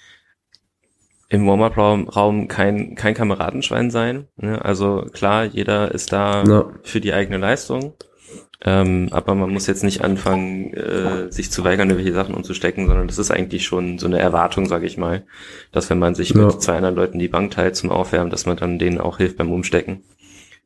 [1.29, 4.27] im Warm-up-Raum Raum kein, kein Kameradenschwein sein.
[4.37, 4.63] Ne?
[4.63, 6.71] Also klar, jeder ist da ja.
[6.83, 7.93] für die eigene Leistung.
[8.61, 13.07] Ähm, aber man muss jetzt nicht anfangen, äh, sich zu weigern, irgendwelche Sachen umzustecken, sondern
[13.07, 15.25] das ist eigentlich schon so eine Erwartung, sage ich mal,
[15.71, 16.45] dass wenn man sich ja.
[16.45, 19.37] mit zwei anderen Leuten die Bank teilt zum Aufwärmen, dass man dann denen auch hilft
[19.37, 20.03] beim Umstecken.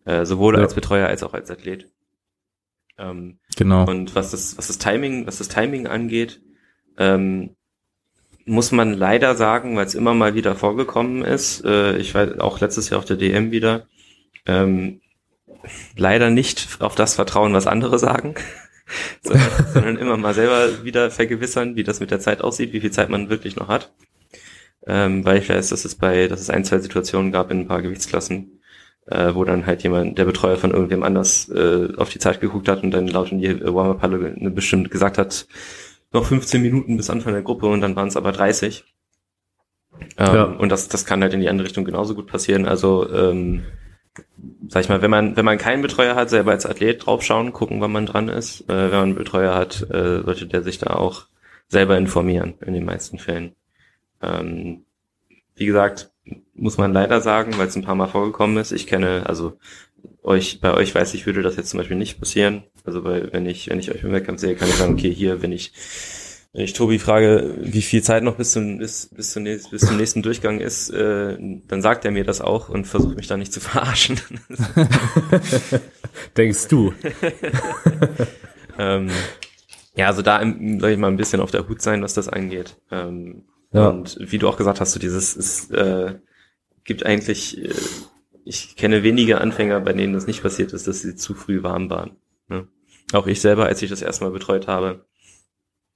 [0.06, 0.62] Äh, sowohl ja.
[0.62, 1.89] als Betreuer als auch als Athlet.
[2.97, 3.86] Ähm, genau.
[3.86, 6.41] Und was das, was das Timing, was das Timing angeht,
[6.97, 7.56] ähm,
[8.45, 12.60] muss man leider sagen, weil es immer mal wieder vorgekommen ist, äh, ich weiß auch
[12.60, 13.88] letztes Jahr auf der DM wieder,
[14.45, 15.02] ähm,
[15.95, 18.36] leider nicht auf das vertrauen, was andere sagen,
[19.22, 22.91] sondern, sondern immer mal selber wieder vergewissern, wie das mit der Zeit aussieht, wie viel
[22.91, 23.91] Zeit man wirklich noch hat.
[24.88, 27.67] Ähm, weil ich weiß, dass es bei, dass es ein, zwei Situationen gab in ein
[27.67, 28.62] paar Gewichtsklassen,
[29.08, 32.67] äh, wo dann halt jemand, der Betreuer von irgendwem anders äh, auf die Zeit geguckt
[32.67, 35.48] hat und dann laut in die Warm-Up-Halle bestimmt gesagt hat,
[36.12, 38.84] noch 15 Minuten bis Anfang der Gruppe und dann waren es aber 30.
[40.17, 40.43] Ähm, ja.
[40.43, 42.65] Und das, das kann halt in die andere Richtung genauso gut passieren.
[42.65, 43.65] Also, ähm,
[44.69, 47.82] sag ich mal, wenn man, wenn man keinen Betreuer hat, selber als Athlet draufschauen, gucken,
[47.82, 48.62] wann man dran ist.
[48.62, 51.25] Äh, wenn man einen Betreuer hat, äh, sollte der sich da auch
[51.67, 53.55] selber informieren, in den meisten Fällen.
[54.21, 54.86] Ähm,
[55.55, 56.12] wie gesagt,
[56.53, 58.71] muss man leider sagen, weil es ein paar Mal vorgekommen ist.
[58.71, 59.58] Ich kenne, also
[60.21, 62.63] euch, bei euch weiß ich, würde das jetzt zum Beispiel nicht passieren.
[62.86, 65.41] Also weil, wenn ich, wenn ich euch im Wettkampf sehe, kann ich sagen, okay, hier,
[65.41, 65.73] wenn ich,
[66.51, 69.81] wenn ich Tobi frage, wie viel Zeit noch bis zum, bis, bis zum, nächsten, bis
[69.81, 73.38] zum nächsten Durchgang ist, äh, dann sagt er mir das auch und versucht mich da
[73.38, 74.19] nicht zu verarschen.
[76.38, 76.93] Denkst du?
[78.79, 79.12] ähm,
[79.95, 82.77] ja, also da soll ich mal ein bisschen auf der Hut sein, was das angeht.
[82.89, 83.89] Ähm, ja.
[83.89, 86.15] Und wie du auch gesagt hast, so dieses, es äh,
[86.83, 87.73] gibt eigentlich, äh,
[88.43, 91.91] ich kenne wenige Anfänger, bei denen das nicht passiert ist, dass sie zu früh warm
[91.91, 92.17] waren.
[92.47, 92.67] Ne?
[93.13, 95.05] Auch ich selber, als ich das erstmal betreut habe,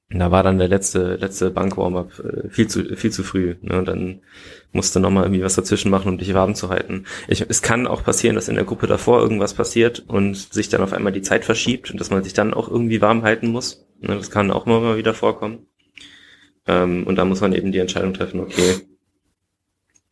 [0.10, 3.56] da war dann der letzte, letzte Bank-Warm-Up äh, viel zu, viel zu früh.
[3.62, 3.80] Ne?
[3.80, 4.22] Und dann
[4.72, 7.06] musste nochmal irgendwie was dazwischen machen, um dich warm zu halten.
[7.28, 10.82] Ich, es kann auch passieren, dass in der Gruppe davor irgendwas passiert und sich dann
[10.82, 13.86] auf einmal die Zeit verschiebt und dass man sich dann auch irgendwie warm halten muss.
[14.02, 14.16] Ne?
[14.16, 15.68] Das kann auch mal wieder vorkommen.
[16.68, 18.76] Ähm, und da muss man eben die Entscheidung treffen, okay,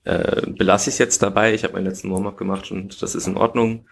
[0.04, 3.28] äh, belasse ich es jetzt dabei, ich habe meinen letzten Warm-up gemacht und das ist
[3.28, 3.86] in Ordnung.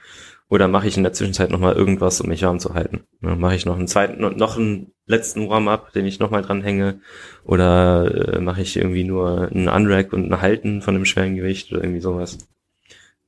[0.49, 3.03] Oder mache ich in der Zwischenzeit nochmal irgendwas, um mich warm zu halten?
[3.21, 7.01] Ne, mache ich noch einen zweiten, noch einen letzten Warm-up, den ich nochmal dranhänge?
[7.43, 11.71] Oder äh, mache ich irgendwie nur einen Unrack und ein Halten von einem schweren Gewicht
[11.71, 12.39] oder irgendwie sowas?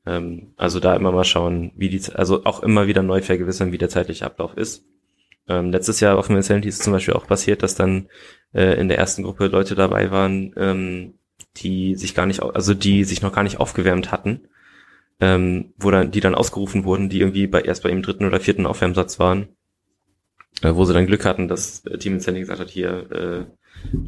[0.08, 3.78] Ähm, also da immer mal schauen, wie die, also auch immer wieder neu vergewissern, wie
[3.78, 4.84] der zeitliche Ablauf ist.
[5.48, 8.10] Ähm, letztes Jahr auf dem Insanity ist zum Beispiel auch passiert, dass dann
[8.54, 11.14] äh, in der ersten Gruppe Leute dabei waren, ähm,
[11.58, 14.48] die sich gar nicht, also die sich noch gar nicht aufgewärmt hatten,
[15.22, 18.40] ähm, wo dann, die dann ausgerufen wurden, die irgendwie bei, erst bei ihrem dritten oder
[18.40, 19.50] vierten Aufwärmsatz waren,
[20.64, 23.46] äh, wo sie dann Glück hatten, dass äh, Team Incentive gesagt hat, hier, äh,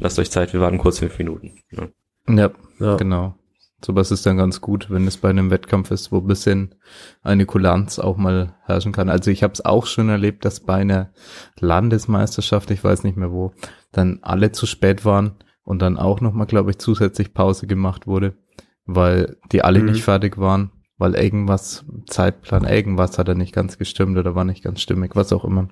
[0.00, 1.60] lasst euch Zeit, wir warten kurz fünf Minuten.
[1.70, 1.88] Ja,
[2.28, 2.50] ja,
[2.80, 2.96] ja.
[2.96, 3.38] genau.
[3.84, 6.74] Sowas ist dann ganz gut, wenn es bei einem Wettkampf ist, wo bisschen
[7.22, 9.10] eine Kulanz auch mal herrschen kann.
[9.10, 11.12] Also ich habe es auch schon erlebt, dass bei einer
[11.60, 13.52] Landesmeisterschaft, ich weiß nicht mehr wo,
[13.92, 18.38] dann alle zu spät waren und dann auch nochmal, glaube ich, zusätzlich Pause gemacht wurde,
[18.86, 19.92] weil die alle mhm.
[19.92, 24.62] nicht fertig waren, weil irgendwas, Zeitplan, irgendwas hat er nicht ganz gestimmt oder war nicht
[24.62, 25.68] ganz stimmig, was auch immer.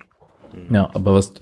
[0.70, 1.32] Ja, aber was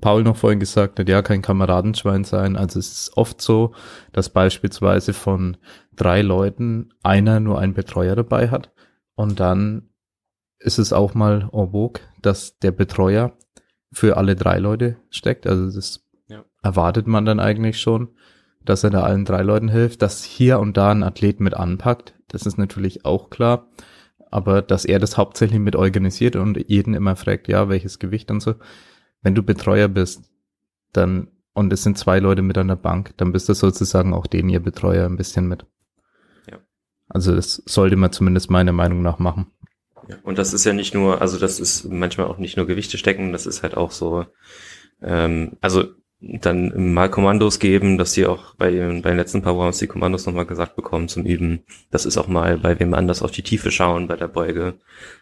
[0.00, 2.56] Paul noch vorhin gesagt hat, ja, kein Kameradenschwein sein.
[2.56, 3.74] Also es ist oft so,
[4.12, 5.56] dass beispielsweise von
[5.92, 8.72] drei Leuten einer nur einen Betreuer dabei hat
[9.16, 9.88] und dann
[10.58, 13.36] ist es auch mal en vogue, dass der Betreuer
[13.92, 15.46] für alle drei Leute steckt.
[15.46, 16.44] Also das ja.
[16.62, 18.08] erwartet man dann eigentlich schon,
[18.64, 20.02] dass er da allen drei Leuten hilft.
[20.02, 23.68] Dass hier und da ein Athlet mit anpackt, das ist natürlich auch klar.
[24.30, 28.40] Aber dass er das hauptsächlich mit organisiert und jeden immer fragt, ja, welches Gewicht und
[28.40, 28.54] so.
[29.22, 30.30] Wenn du Betreuer bist,
[30.92, 34.26] dann, und es sind zwei Leute mit an der Bank, dann bist du sozusagen auch
[34.26, 35.66] den ihr Betreuer ein bisschen mit.
[36.50, 36.58] Ja.
[37.08, 39.46] Also das sollte man zumindest meiner Meinung nach machen.
[40.08, 42.98] Ja, und das ist ja nicht nur, also das ist manchmal auch nicht nur Gewichte
[42.98, 44.26] stecken, das ist halt auch so,
[45.00, 45.84] ähm, also
[46.40, 50.26] dann mal Kommandos geben, dass die auch bei, bei den letzten paar Rounds die Kommandos
[50.26, 51.64] nochmal gesagt bekommen zum Üben.
[51.90, 54.74] Das ist auch mal bei wem anders auf die Tiefe schauen bei der Beuge.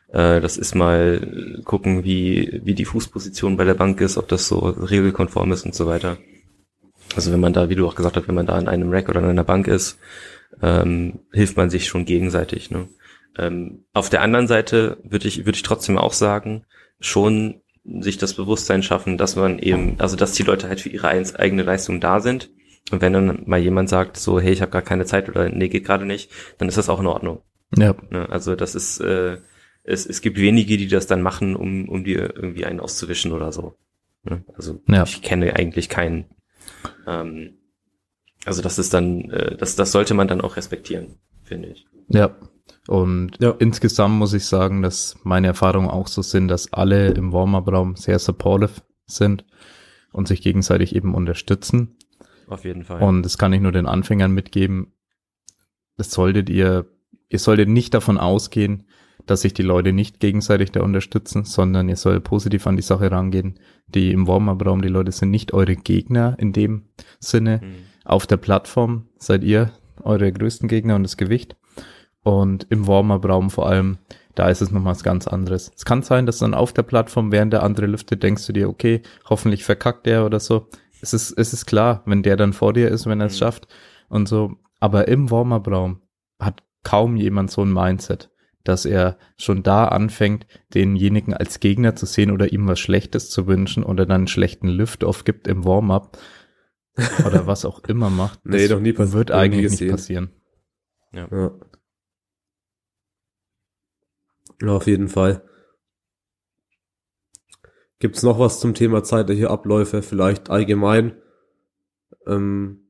[0.08, 4.46] Äh, das ist mal gucken, wie, wie die Fußposition bei der Bank ist, ob das
[4.46, 6.18] so regelkonform ist und so weiter.
[7.16, 9.08] Also wenn man da, wie du auch gesagt hast, wenn man da an einem Rack
[9.08, 9.98] oder an einer Bank ist,
[10.62, 12.70] ähm, hilft man sich schon gegenseitig.
[12.70, 12.88] Ne?
[13.38, 16.64] Ähm, auf der anderen Seite würde ich, würde ich trotzdem auch sagen,
[17.00, 21.08] schon sich das Bewusstsein schaffen, dass man eben, also dass die Leute halt für ihre
[21.08, 22.50] eigene Leistung da sind.
[22.90, 25.68] Und wenn dann mal jemand sagt, so, hey, ich habe gar keine Zeit oder nee,
[25.68, 27.42] geht gerade nicht, dann ist das auch in Ordnung.
[27.76, 27.94] Ja.
[28.10, 29.38] Ne, also das ist, äh,
[29.84, 33.52] es, es gibt wenige, die das dann machen, um, um dir irgendwie einen auszuwischen oder
[33.52, 33.76] so.
[34.24, 34.44] Ne?
[34.54, 35.04] Also ja.
[35.04, 36.26] ich kenne eigentlich keinen.
[37.06, 37.58] Ähm,
[38.44, 41.86] also das ist dann, äh, das, das sollte man dann auch respektieren, finde ich.
[42.08, 42.36] Ja,
[42.88, 43.54] und ja.
[43.58, 48.18] insgesamt muss ich sagen, dass meine Erfahrungen auch so sind, dass alle im Warm-Up-Raum sehr
[48.18, 49.44] supportive sind
[50.12, 51.96] und sich gegenseitig eben unterstützen.
[52.48, 53.00] Auf jeden Fall.
[53.00, 54.92] Und das kann ich nur den Anfängern mitgeben.
[55.96, 56.86] Das solltet ihr,
[57.28, 58.84] ihr solltet nicht davon ausgehen,
[59.26, 63.10] dass sich die Leute nicht gegenseitig da unterstützen, sondern ihr solltet positiv an die Sache
[63.12, 63.60] rangehen.
[63.86, 66.88] Die im Warm-Up-Raum, die Leute sind nicht eure Gegner in dem
[67.20, 67.60] Sinne.
[67.62, 67.74] Mhm.
[68.04, 69.70] Auf der Plattform seid ihr
[70.02, 71.56] eure größten Gegner und das Gewicht.
[72.22, 73.98] Und im Warm-Up-Raum vor allem,
[74.34, 75.72] da ist es nochmal was ganz anderes.
[75.74, 78.68] Es kann sein, dass dann auf der Plattform, während der andere lüftet, denkst du dir,
[78.68, 80.68] okay, hoffentlich verkackt der oder so.
[81.00, 83.38] Es ist, es ist klar, wenn der dann vor dir ist, wenn er es mhm.
[83.38, 83.68] schafft
[84.08, 84.54] und so.
[84.78, 86.00] Aber im Warm-Up-Raum
[86.38, 88.30] hat kaum jemand so ein Mindset,
[88.64, 93.48] dass er schon da anfängt, denjenigen als Gegner zu sehen oder ihm was Schlechtes zu
[93.48, 96.18] wünschen oder dann einen schlechten Lift-Off gibt im Warm-Up
[97.26, 98.40] oder was auch immer macht.
[98.44, 99.14] nee, doch nie passiert.
[99.14, 100.30] Wird eigentlich nicht passieren.
[101.12, 101.26] Ja.
[101.30, 101.50] ja.
[104.68, 105.42] Auf jeden Fall.
[107.98, 110.02] Gibt's noch was zum Thema zeitliche Abläufe?
[110.02, 111.16] Vielleicht allgemein
[112.26, 112.80] ähm,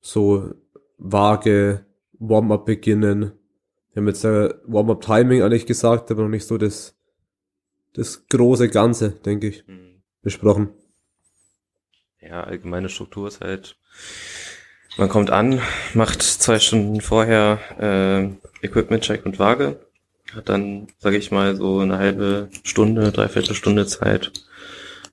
[0.00, 0.54] so
[0.98, 1.84] vage
[2.18, 3.32] Warm-up beginnen.
[3.92, 6.94] Wir haben jetzt ja Warm-up-Timing eigentlich gesagt, aber noch nicht so das,
[7.94, 10.02] das große Ganze, denke ich, mhm.
[10.22, 10.70] besprochen.
[12.20, 13.76] Ja, allgemeine Struktur ist halt,
[14.98, 15.60] man kommt an,
[15.94, 19.80] macht zwei Stunden vorher äh, Equipment-Check und Waage
[20.34, 24.32] hat dann, sage ich mal, so eine halbe Stunde, dreiviertel Stunde Zeit,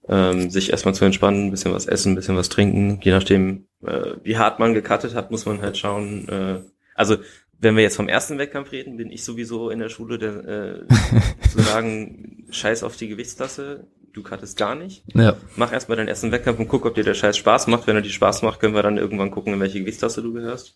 [0.10, 3.00] ähm, sich erstmal zu entspannen, ein bisschen was essen, ein bisschen was trinken.
[3.02, 6.28] Je nachdem, äh, wie hart man gecuttet hat, muss man halt schauen.
[6.30, 6.62] Äh,
[6.96, 7.18] also
[7.60, 11.48] wenn wir jetzt vom ersten Wettkampf reden, bin ich sowieso in der Schule, der, äh,
[11.50, 15.04] zu sagen, scheiß auf die Gewichtstasse, du cuttest gar nicht.
[15.14, 15.38] Ja.
[15.56, 17.88] Mach erstmal deinen ersten Wettkampf und guck, ob dir der Scheiß Spaß macht.
[17.88, 20.76] Wenn er dir Spaß macht, können wir dann irgendwann gucken, in welche Gewichtstasse du gehörst.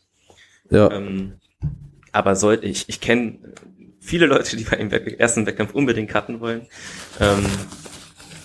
[0.70, 0.92] Ja.
[0.92, 1.34] Ähm,
[2.12, 3.40] aber sollte ich, ich kenne
[4.02, 6.68] viele Leute, die bei dem ersten Wettkampf unbedingt cutten wollen,
[7.20, 7.46] ähm,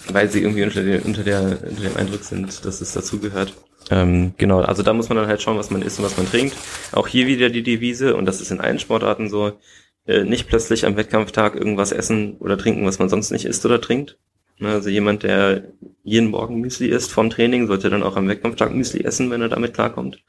[0.08, 3.54] weil sie irgendwie unter, der, unter, der, unter dem Eindruck sind, dass es dazugehört.
[3.90, 6.28] Ähm, genau, also da muss man dann halt schauen, was man isst und was man
[6.30, 6.56] trinkt.
[6.92, 9.58] Auch hier wieder die Devise, und das ist in allen Sportarten so,
[10.06, 13.80] äh, nicht plötzlich am Wettkampftag irgendwas essen oder trinken, was man sonst nicht isst oder
[13.80, 14.18] trinkt.
[14.58, 15.64] Ne, also jemand, der
[16.02, 19.48] jeden Morgen Müsli isst vom Training, sollte dann auch am Wettkampftag Müsli essen, wenn er
[19.48, 20.22] damit klarkommt.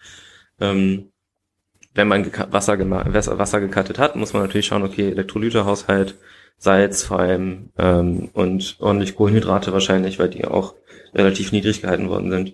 [0.59, 1.11] Ähm,
[1.97, 6.15] wenn man Wasser, Wasser gekattet hat, muss man natürlich schauen, okay, Elektrolytehaushalt,
[6.59, 10.75] Salz vor allem ähm, und ordentlich Kohlenhydrate wahrscheinlich, weil die auch
[11.13, 12.53] relativ niedrig gehalten worden sind.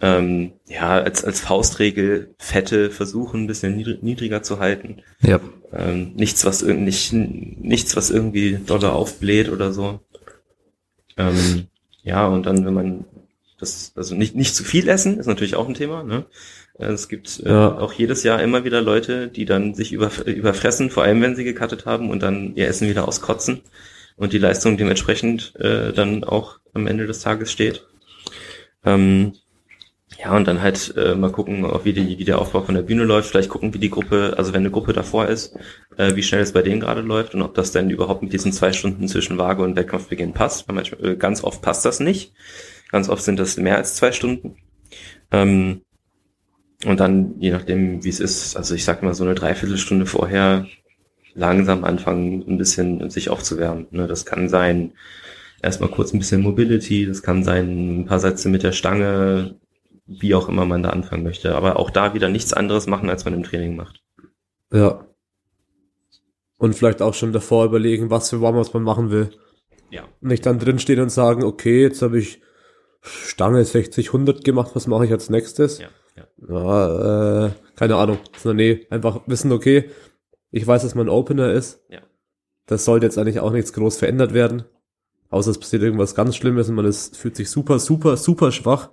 [0.00, 5.02] Ähm, ja, als, als Faustregel Fette versuchen ein bisschen niedriger zu halten.
[5.22, 5.40] Ja.
[5.72, 10.00] Ähm, nichts, was nicht, nichts, was irgendwie doller aufbläht oder so.
[11.16, 11.68] Ähm,
[12.02, 13.04] ja, und dann, wenn man
[13.58, 16.26] das, also nicht, nicht zu viel essen, ist natürlich auch ein Thema, ne?
[16.78, 17.78] Äh, es gibt äh, ja.
[17.78, 21.44] auch jedes Jahr immer wieder Leute, die dann sich über, überfressen, vor allem wenn sie
[21.44, 23.62] gekattet haben und dann ihr Essen wieder auskotzen
[24.16, 27.86] und die Leistung dementsprechend äh, dann auch am Ende des Tages steht.
[28.84, 29.32] Ähm,
[30.18, 32.82] Ja, und dann halt äh, mal gucken, auch wie, die, wie der Aufbau von der
[32.82, 33.28] Bühne läuft.
[33.28, 35.54] Vielleicht gucken, wie die Gruppe, also wenn eine Gruppe davor ist,
[35.98, 38.52] äh, wie schnell es bei denen gerade läuft und ob das dann überhaupt mit diesen
[38.52, 40.68] zwei Stunden zwischen Waage und Wettkampfbeginn passt.
[40.68, 42.32] Weil manchmal, äh, ganz oft passt das nicht.
[42.90, 44.56] Ganz oft sind das mehr als zwei Stunden.
[45.32, 45.82] Ähm,
[46.84, 50.66] und dann, je nachdem, wie es ist, also ich sag mal so eine Dreiviertelstunde vorher
[51.34, 53.86] langsam anfangen, ein bisschen sich aufzuwärmen.
[53.90, 54.06] Ne?
[54.06, 54.92] Das kann sein,
[55.62, 59.58] erstmal kurz ein bisschen Mobility, das kann sein, ein paar Sätze mit der Stange,
[60.06, 61.54] wie auch immer man da anfangen möchte.
[61.54, 64.02] Aber auch da wieder nichts anderes machen, als man im Training macht.
[64.72, 65.06] Ja.
[66.58, 69.30] Und vielleicht auch schon davor überlegen, was für Warm-ups man machen will.
[69.90, 70.04] Ja.
[70.20, 72.40] Nicht dann drinstehen und sagen, okay, jetzt habe ich
[73.02, 75.78] Stange 60, 100 gemacht, was mache ich als nächstes?
[75.78, 77.46] Ja, ja.
[77.46, 78.18] äh, keine Ahnung.
[78.44, 79.90] Nee, einfach wissen, okay,
[80.50, 81.82] ich weiß, dass man Opener ist.
[81.88, 82.00] Ja.
[82.66, 84.64] Das sollte jetzt eigentlich auch nichts groß verändert werden.
[85.30, 88.90] Außer es passiert irgendwas ganz Schlimmes und man ist, fühlt sich super, super, super schwach.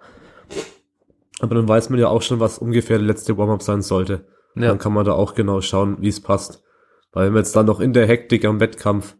[1.39, 4.25] Aber dann weiß man ja auch schon, was ungefähr der letzte Warm-up sein sollte.
[4.55, 4.67] Ja.
[4.67, 6.63] Dann kann man da auch genau schauen, wie es passt.
[7.12, 9.15] Weil wenn man jetzt dann noch in der Hektik am Wettkampf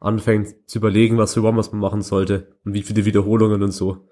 [0.00, 4.08] anfängt zu überlegen, was für Warm-ups man machen sollte und wie viele Wiederholungen und so,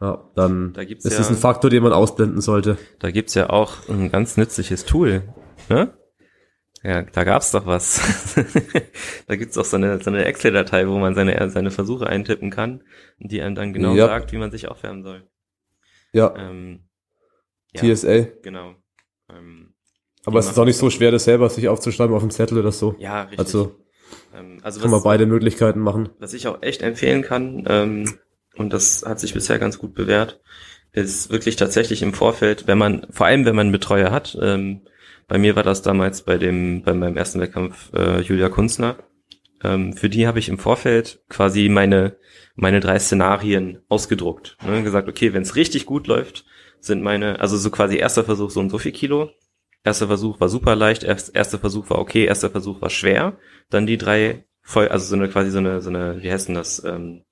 [0.00, 2.78] ja, dann Da gibt's ist ja- das ein Faktor, den man ausblenden sollte.
[2.98, 5.22] Da gibt's ja auch ein ganz nützliches Tool.
[5.68, 5.96] Ne?
[6.82, 8.34] Ja, da gab's doch was.
[9.26, 12.82] da gibt's auch so eine, so eine Excel-Datei, wo man seine, seine Versuche eintippen kann
[13.18, 14.06] die einem dann genau Ja.
[14.08, 15.26] sagt, wie man sich aufwärmen soll.
[16.12, 16.88] Ja, Ähm,
[17.72, 18.26] ja, TSA.
[18.42, 18.74] genau.
[19.30, 19.74] Ähm,
[20.26, 22.72] Aber es ist auch nicht so schwer, das selber sich aufzuschreiben auf dem Zettel oder
[22.72, 22.94] so.
[22.98, 23.38] ja, richtig.
[23.38, 23.76] Also
[24.34, 26.10] ähm, also kann man was, beide Möglichkeiten machen.
[26.18, 28.18] was ich auch echt empfehlen kann, ähm,
[28.56, 30.40] und das hat sich bisher ganz gut bewährt,
[30.92, 34.82] ist wirklich tatsächlich im Vorfeld, wenn man, vor allem wenn man einen Betreuer hat, ähm,
[35.26, 38.96] bei mir war das damals bei dem, bei meinem ersten Wettkampf äh, Julia Kunzner,
[39.62, 42.16] ähm, für die habe ich im Vorfeld quasi meine,
[42.54, 44.58] meine drei Szenarien ausgedruckt.
[44.64, 44.82] Ne?
[44.82, 46.44] Gesagt, okay, wenn es richtig gut läuft,
[46.80, 49.30] sind meine, also so quasi erster Versuch so und so viel Kilo,
[49.82, 53.38] erster Versuch war super leicht, erst, erster Versuch war okay, erster Versuch war schwer,
[53.70, 56.54] dann die drei voll, also so eine quasi so eine, so eine, wie heißt denn
[56.54, 57.24] das, ähm,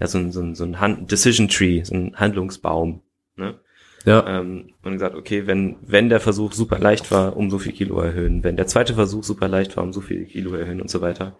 [0.00, 3.02] ja, so ein, so ein, so ein Hand Decision Tree, so ein Handlungsbaum.
[3.36, 3.58] Ne?
[4.04, 7.72] Ja, Ähm, und gesagt, okay, wenn, wenn der Versuch super leicht war, um so viel
[7.72, 10.88] Kilo erhöhen, wenn der zweite Versuch super leicht war, um so viel Kilo erhöhen und
[10.88, 11.36] so weiter,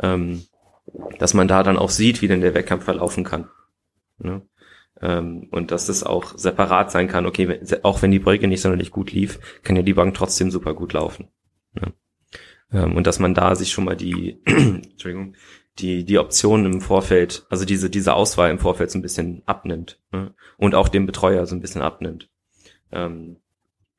[0.00, 0.42] ähm,
[1.18, 3.48] dass man da dann auch sieht, wie denn der Wettkampf verlaufen kann.
[4.18, 4.42] Ne?
[5.00, 8.62] Ähm, und dass das auch separat sein kann, okay, wenn, auch wenn die Beuge nicht
[8.62, 11.28] sonderlich gut lief, kann ja die Bank trotzdem super gut laufen.
[11.74, 11.92] Ne?
[12.72, 15.36] Ähm, und dass man da sich schon mal die, Entschuldigung,
[15.78, 20.00] die, die Optionen im Vorfeld, also diese, diese Auswahl im Vorfeld so ein bisschen abnimmt.
[20.12, 20.34] Ne?
[20.56, 22.28] Und auch dem Betreuer so ein bisschen abnimmt.
[22.92, 23.36] Ähm,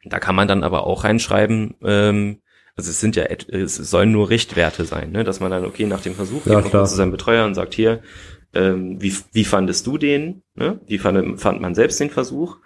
[0.04, 2.42] da kann man dann aber auch reinschreiben, ähm,
[2.76, 5.24] also es sind ja, es sollen nur Richtwerte sein, ne?
[5.24, 7.74] dass man dann, okay, nach dem Versuch Ja, geht man zu seinem Betreuer und sagt,
[7.74, 8.02] hier,
[8.54, 10.44] ähm, wie, wie fandest du den?
[10.56, 10.80] Ne?
[10.88, 12.58] Wie fand, fand man selbst den Versuch?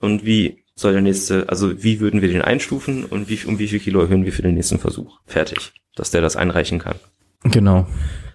[0.00, 3.68] Und wie soll der nächste, also wie würden wir den einstufen und wie, um wie
[3.68, 5.18] viel Kilo erhöhen wir für den nächsten Versuch?
[5.26, 5.72] Fertig.
[5.94, 6.96] Dass der das einreichen kann.
[7.44, 7.86] Genau.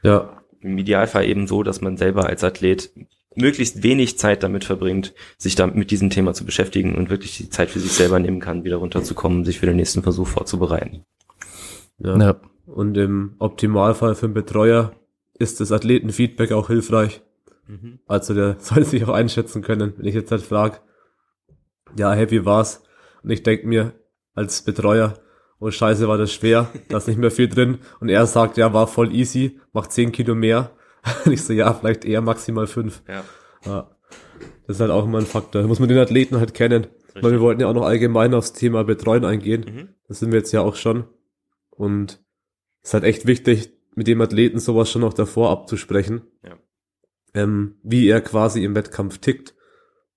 [0.04, 2.92] Ja, Im Idealfall eben so, dass man selber als Athlet
[3.36, 7.50] möglichst wenig Zeit damit verbringt, sich da mit diesem Thema zu beschäftigen und wirklich die
[7.50, 11.04] Zeit für sich selber nehmen kann, wieder runterzukommen, sich für den nächsten Versuch vorzubereiten.
[11.98, 12.18] ja.
[12.18, 12.36] Ja.
[12.66, 14.94] Und im Optimalfall für einen Betreuer
[15.38, 17.22] ist das Athletenfeedback auch hilfreich.
[18.08, 20.78] Also der soll sich auch einschätzen können, wenn ich jetzt halt frage,
[21.98, 22.84] ja, hey, wie war's?
[23.22, 23.94] Und ich denk mir
[24.34, 25.16] als Betreuer,
[25.64, 27.80] oh scheiße, war das schwer, da ist nicht mehr viel drin.
[28.00, 30.72] Und er sagt, ja, war voll easy, macht 10 Kilo mehr.
[31.26, 33.04] Und ich so, ja, vielleicht eher maximal 5.
[33.08, 33.24] Ja.
[33.66, 33.90] Ja.
[34.68, 35.62] Das ist halt auch immer ein Faktor.
[35.62, 36.88] Da muss man den Athleten halt kennen.
[37.22, 39.66] Weil wir wollten ja auch noch allgemein aufs Thema Betreuen eingehen.
[39.68, 39.90] Mhm.
[40.08, 41.06] Das sind wir jetzt ja auch schon.
[41.70, 42.24] Und
[42.82, 46.24] es ist halt echt wichtig, mit dem Athleten sowas schon noch davor abzusprechen.
[46.44, 46.58] Ja.
[47.36, 49.54] Ähm, wie er quasi im Wettkampf tickt.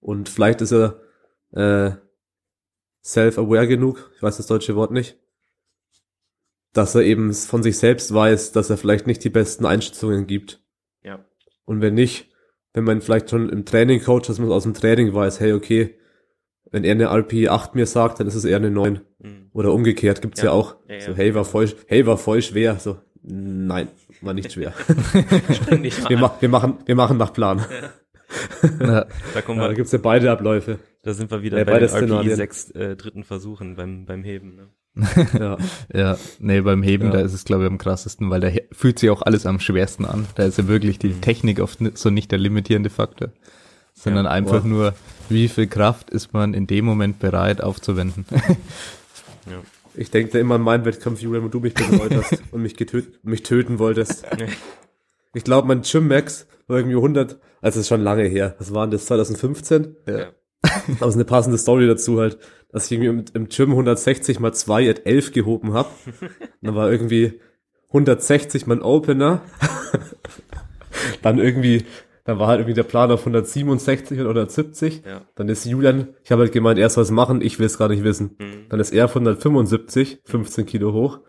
[0.01, 1.01] Und vielleicht ist er
[1.53, 1.97] äh,
[3.05, 5.19] self-aware genug, ich weiß das deutsche Wort nicht,
[6.77, 10.63] dass er eben von sich selbst weiß, dass er vielleicht nicht die besten Einschätzungen gibt.
[11.03, 11.25] Ja.
[11.65, 12.29] Und wenn nicht,
[12.75, 15.95] wenn man vielleicht schon im Training coacht, dass man aus dem Training weiß, hey, okay,
[16.71, 19.01] wenn er eine RP 8 mir sagt, dann ist es eher eine 9.
[19.19, 19.51] Mhm.
[19.53, 20.53] Oder umgekehrt gibt's ja, Ja.
[20.53, 20.77] auch.
[20.89, 21.01] Ja, ja.
[21.01, 22.77] So, hey, war voll, hey, war voll schwer.
[22.79, 23.89] So, nein,
[24.21, 24.73] war nicht schwer.
[25.71, 27.65] Mal wir, ma wir machen, wir machen nach Plan.
[28.81, 29.07] Ja.
[29.35, 30.79] Da kommen Ja, da wir, gibt's ja beide Abläufe.
[31.05, 32.37] da sind wir wieder Ja, bei beide den Szenarien.
[32.37, 34.57] sechs äh, dritten Versuchen beim, beim Heben.
[34.57, 34.69] Ne?
[35.39, 35.59] Ja,
[35.93, 37.11] Ja, nee, beim Heben, Ja.
[37.13, 40.05] da ist es, glaube ich, am krassesten, weil da fühlt sich auch alles am schwersten
[40.05, 40.27] an.
[40.37, 43.29] Da ist ja wirklich die Technik oft so nicht der limitierende Faktor,
[43.95, 44.69] sondern Ja, einfach boah.
[44.69, 44.95] nur,
[45.29, 48.25] wie viel Kraft ist man in dem Moment bereit aufzuwenden.
[49.49, 49.63] Ja.
[49.95, 52.77] ich denke da immer an meinen Wettkampf, Julian, wo du mich betreut hast und mich,
[52.77, 54.25] getöt mich töten wolltest.
[55.35, 58.57] Ich glaube, mein Gym Max war irgendwie 100, also ist schon lange her.
[58.59, 59.95] Was waren das, 2015?
[60.09, 60.27] Ja.
[60.63, 62.39] Aber es ist eine passende Story dazu halt,
[62.71, 65.89] dass ich irgendwie im, Gym 160 mal 2 at 11 gehoben habe.
[66.63, 67.41] Dann war irgendwie
[67.89, 69.43] 160 mein Opener.
[71.23, 71.85] dann irgendwie,
[72.25, 75.03] dann war halt irgendwie der Plan auf 167 oder 170.
[75.07, 75.23] Ja.
[75.35, 77.89] Dann ist Julian, ich habe halt gemeint, er soll es machen, ich will es gar
[77.89, 78.37] nicht wissen.
[78.39, 78.69] Mhm.
[78.69, 81.21] Dann ist er auf 175, 15 Kilo hoch.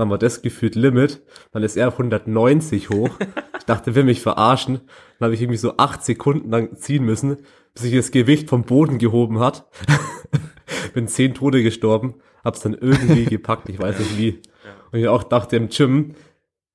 [0.00, 1.20] Dann war das gefühlt Limit.
[1.52, 3.10] Dann ist er auf 190 hoch.
[3.58, 4.80] ich dachte, will mich verarschen.
[5.18, 7.36] Dann habe ich irgendwie so acht Sekunden lang ziehen müssen,
[7.74, 9.68] bis sich das Gewicht vom Boden gehoben hat.
[10.94, 12.14] Bin zehn Tode gestorben.
[12.42, 14.40] Hab's dann irgendwie gepackt, ich weiß nicht wie.
[14.90, 16.14] Und ich auch dachte, im Gym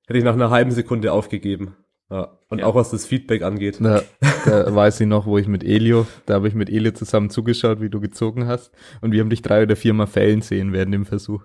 [0.05, 1.76] hätte ich nach einer halben Sekunde aufgegeben.
[2.11, 2.38] Ja.
[2.49, 2.67] Und ja.
[2.67, 3.78] auch was das Feedback angeht.
[3.80, 4.03] Na,
[4.45, 7.82] da weiß ich noch, wo ich mit Elio, da habe ich mit Elio zusammen zugeschaut,
[7.82, 8.71] wie du gezogen hast.
[9.01, 11.43] Und wir haben dich drei oder viermal fällen sehen während dem Versuch.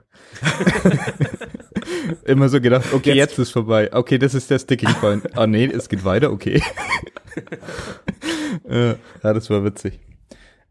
[2.24, 3.32] Immer so gedacht, okay, jetzt.
[3.32, 3.38] jetzt.
[3.38, 3.92] ist vorbei.
[3.92, 5.36] Okay, das ist der Sticking Point.
[5.36, 6.62] Ah nee, es geht weiter, okay.
[8.68, 10.00] ja, das war witzig.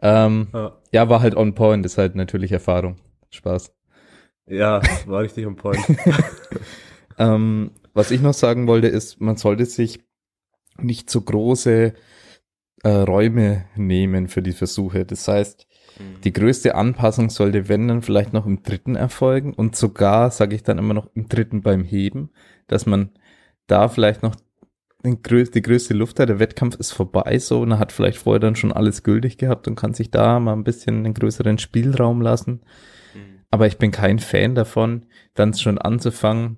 [0.01, 0.78] Ähm, ja.
[0.91, 2.97] ja, war halt on point, ist halt natürlich Erfahrung.
[3.32, 3.74] Spaß.
[4.47, 5.80] Ja, war richtig on point.
[7.18, 9.99] ähm, was ich noch sagen wollte, ist, man sollte sich
[10.78, 11.93] nicht so große
[12.84, 15.05] äh, Räume nehmen für die Versuche.
[15.05, 16.21] Das heißt, mhm.
[16.23, 20.63] die größte Anpassung sollte, wenn dann vielleicht noch im dritten erfolgen und sogar, sage ich
[20.63, 22.29] dann immer noch, im dritten beim Heben,
[22.67, 23.09] dass man
[23.67, 24.35] da vielleicht noch
[25.03, 28.17] den grö die größte Luft hat, der Wettkampf ist vorbei so und er hat vielleicht
[28.17, 31.57] vorher dann schon alles gültig gehabt und kann sich da mal ein bisschen einen größeren
[31.57, 32.61] Spielraum lassen.
[33.13, 33.39] Mhm.
[33.49, 36.57] Aber ich bin kein Fan davon, dann schon anzufangen,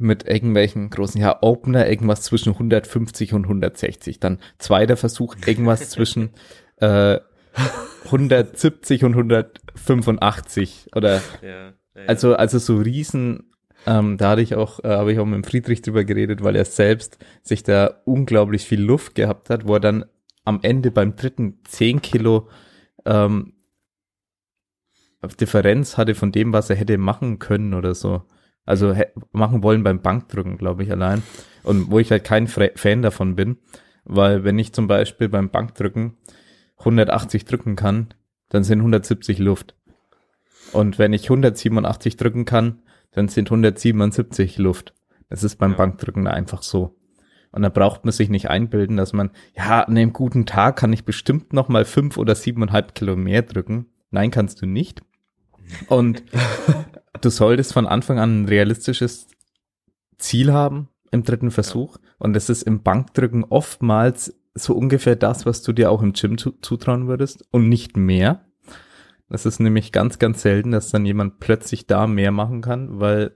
[0.00, 4.18] mit irgendwelchen großen, ja, Opener irgendwas zwischen 150 und 160.
[4.18, 6.30] Dann zweiter Versuch irgendwas zwischen
[6.76, 7.18] äh,
[8.04, 13.50] 170 und 185 oder ja, ja, also also so riesen
[13.86, 16.64] ähm, da hatte ich auch äh, habe ich auch mit Friedrich drüber geredet, weil er
[16.64, 20.04] selbst sich da unglaublich viel Luft gehabt hat, wo er dann
[20.44, 22.48] am Ende beim dritten 10 Kilo
[23.06, 23.54] ähm,
[25.38, 28.22] Differenz hatte von dem, was er hätte machen können oder so.
[28.64, 28.94] Also
[29.32, 31.22] machen wollen beim Bankdrücken, glaube ich, allein.
[31.62, 33.58] Und wo ich halt kein Fan davon bin,
[34.04, 36.16] weil wenn ich zum Beispiel beim Bankdrücken
[36.80, 38.08] 180 drücken kann,
[38.48, 39.74] dann sind 170 Luft.
[40.72, 44.94] Und wenn ich 187 drücken kann, dann sind 177 Luft.
[45.28, 45.76] Das ist beim ja.
[45.76, 46.96] Bankdrücken einfach so.
[47.52, 50.92] Und da braucht man sich nicht einbilden, dass man, ja, an einem guten Tag kann
[50.92, 53.86] ich bestimmt noch mal fünf oder siebeneinhalb Kilo mehr drücken.
[54.10, 55.02] Nein, kannst du nicht.
[55.88, 56.22] Und
[57.20, 59.28] du solltest von Anfang an ein realistisches
[60.18, 61.98] Ziel haben im dritten Versuch.
[62.18, 66.38] Und das ist im Bankdrücken oftmals so ungefähr das, was du dir auch im Gym
[66.38, 68.46] zutrauen würdest und nicht mehr.
[69.28, 73.32] Das ist nämlich ganz, ganz selten, dass dann jemand plötzlich da mehr machen kann, weil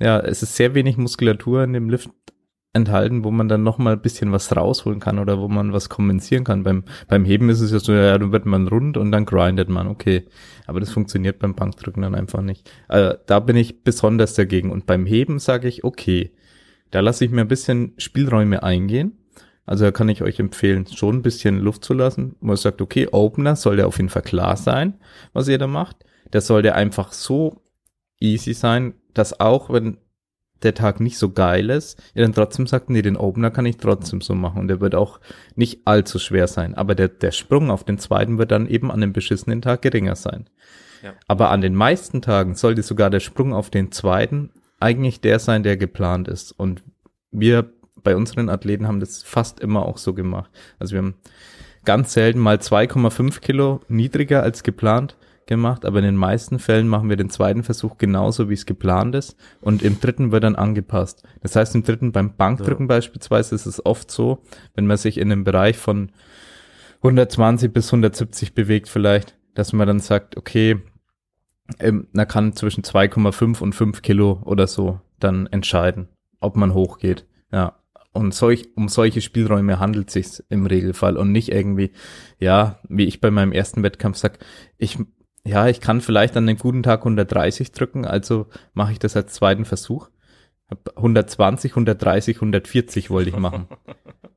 [0.00, 2.10] ja, ja es ist sehr wenig Muskulatur in dem Lift
[2.74, 5.88] enthalten, wo man dann noch mal ein bisschen was rausholen kann oder wo man was
[5.88, 6.64] kompensieren kann.
[6.64, 9.68] Beim, beim Heben ist es ja so, ja, dann wird man rund und dann grindet
[9.68, 10.26] man, okay.
[10.66, 12.70] Aber das funktioniert beim Bankdrücken dann einfach nicht.
[12.88, 14.72] Also, da bin ich besonders dagegen.
[14.72, 16.32] Und beim Heben sage ich, okay,
[16.90, 19.18] da lasse ich mir ein bisschen Spielräume eingehen.
[19.66, 22.36] Also da kann ich euch empfehlen, schon ein bisschen Luft zu lassen.
[22.40, 24.94] Man sagt, okay, Opener soll der auf jeden Fall klar sein,
[25.32, 26.04] was ihr da macht.
[26.32, 27.62] Der soll der einfach so
[28.20, 29.98] easy sein, dass auch wenn
[30.62, 33.76] der Tag nicht so geil ist, ihr dann trotzdem sagt, nee, den Opener kann ich
[33.76, 35.20] trotzdem so machen und der wird auch
[35.54, 36.74] nicht allzu schwer sein.
[36.74, 40.16] Aber der, der Sprung auf den zweiten wird dann eben an dem beschissenen Tag geringer
[40.16, 40.48] sein.
[41.02, 41.12] Ja.
[41.28, 44.50] Aber an den meisten Tagen sollte sogar der Sprung auf den zweiten
[44.80, 46.52] eigentlich der sein, der geplant ist.
[46.52, 46.82] Und
[47.30, 47.70] wir
[48.04, 50.50] bei unseren Athleten haben das fast immer auch so gemacht.
[50.78, 51.14] Also wir haben
[51.84, 57.08] ganz selten mal 2,5 Kilo niedriger als geplant gemacht, aber in den meisten Fällen machen
[57.08, 61.22] wir den zweiten Versuch genauso, wie es geplant ist und im dritten wird dann angepasst.
[61.42, 62.88] Das heißt, im dritten beim Bankdrücken ja.
[62.88, 64.42] beispielsweise ist es oft so,
[64.74, 66.12] wenn man sich in einem Bereich von
[66.98, 70.80] 120 bis 170 bewegt vielleicht, dass man dann sagt, okay,
[71.78, 76.08] ähm, man kann zwischen 2,5 und 5 Kilo oder so dann entscheiden,
[76.40, 77.26] ob man hochgeht.
[77.52, 77.78] Ja.
[78.14, 81.90] Und solch, um solche Spielräume handelt sich's im Regelfall und nicht irgendwie,
[82.38, 84.38] ja, wie ich bei meinem ersten Wettkampf sag,
[84.78, 84.98] ich
[85.46, 89.34] ja, ich kann vielleicht an einem guten Tag 130 drücken, also mache ich das als
[89.34, 90.08] zweiten Versuch.
[90.96, 93.68] 120, 130, 140 wollte ich machen.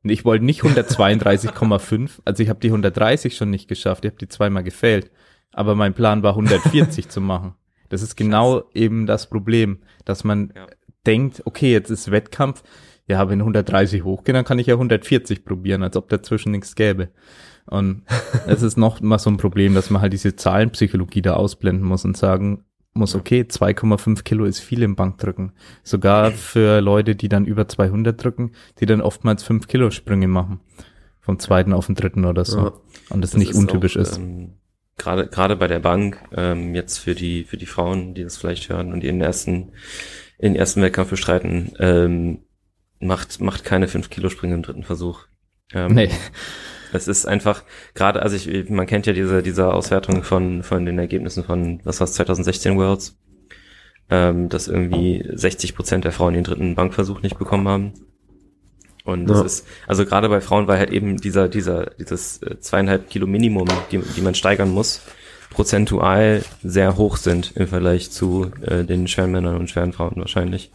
[0.04, 4.30] Ich wollte nicht 132,5, also ich habe die 130 schon nicht geschafft, ich habe die
[4.30, 5.12] zweimal gefällt.
[5.52, 7.56] Aber mein Plan war 140 zu machen.
[7.90, 8.68] Das ist genau Scheiße.
[8.76, 10.68] eben das Problem, dass man ja.
[11.06, 12.64] denkt, okay, jetzt ist Wettkampf,
[13.08, 17.10] ja, wenn 130 hochgehen, dann kann ich ja 140 probieren, als ob dazwischen nichts gäbe.
[17.66, 18.04] Und
[18.48, 22.06] es ist noch mal so ein Problem, dass man halt diese Zahlenpsychologie da ausblenden muss
[22.06, 25.54] und sagen muss, okay, 2,5 Kilo ist viel im Bankdrücken.
[25.84, 30.60] Sogar für Leute, die dann über 200 drücken, die dann oftmals 5 Kilo Sprünge machen.
[31.22, 32.58] Vom zweiten auf den dritten oder so.
[32.58, 32.74] Ja.
[33.10, 34.18] Und das, das nicht untypisch auch, ist.
[34.18, 34.54] Ähm,
[34.98, 38.70] gerade gerade bei der Bank ähm, jetzt für die für die Frauen, die das vielleicht
[38.70, 39.74] hören und ihren ersten
[40.40, 42.40] in den ersten Wettkampf bestreiten, ähm,
[43.00, 45.26] macht macht keine fünf Kilo Sprünge im dritten Versuch.
[45.74, 46.10] Ähm, nee.
[46.94, 47.64] Es ist einfach
[47.96, 52.00] gerade, also ich, man kennt ja diese diese Auswertung von von den Ergebnissen von was
[52.00, 53.18] war's 2016 Worlds,
[54.10, 57.94] ähm, dass irgendwie 60 Prozent der Frauen den dritten Bankversuch nicht bekommen haben.
[59.08, 59.46] Und das ja.
[59.46, 63.68] ist, also gerade bei Frauen, weil halt eben dieser, dieser, dieses äh, zweieinhalb Kilo Minimum,
[63.90, 65.02] die, die man steigern muss,
[65.50, 70.72] prozentual sehr hoch sind im Vergleich zu äh, den schweren Männern und schweren Frauen wahrscheinlich.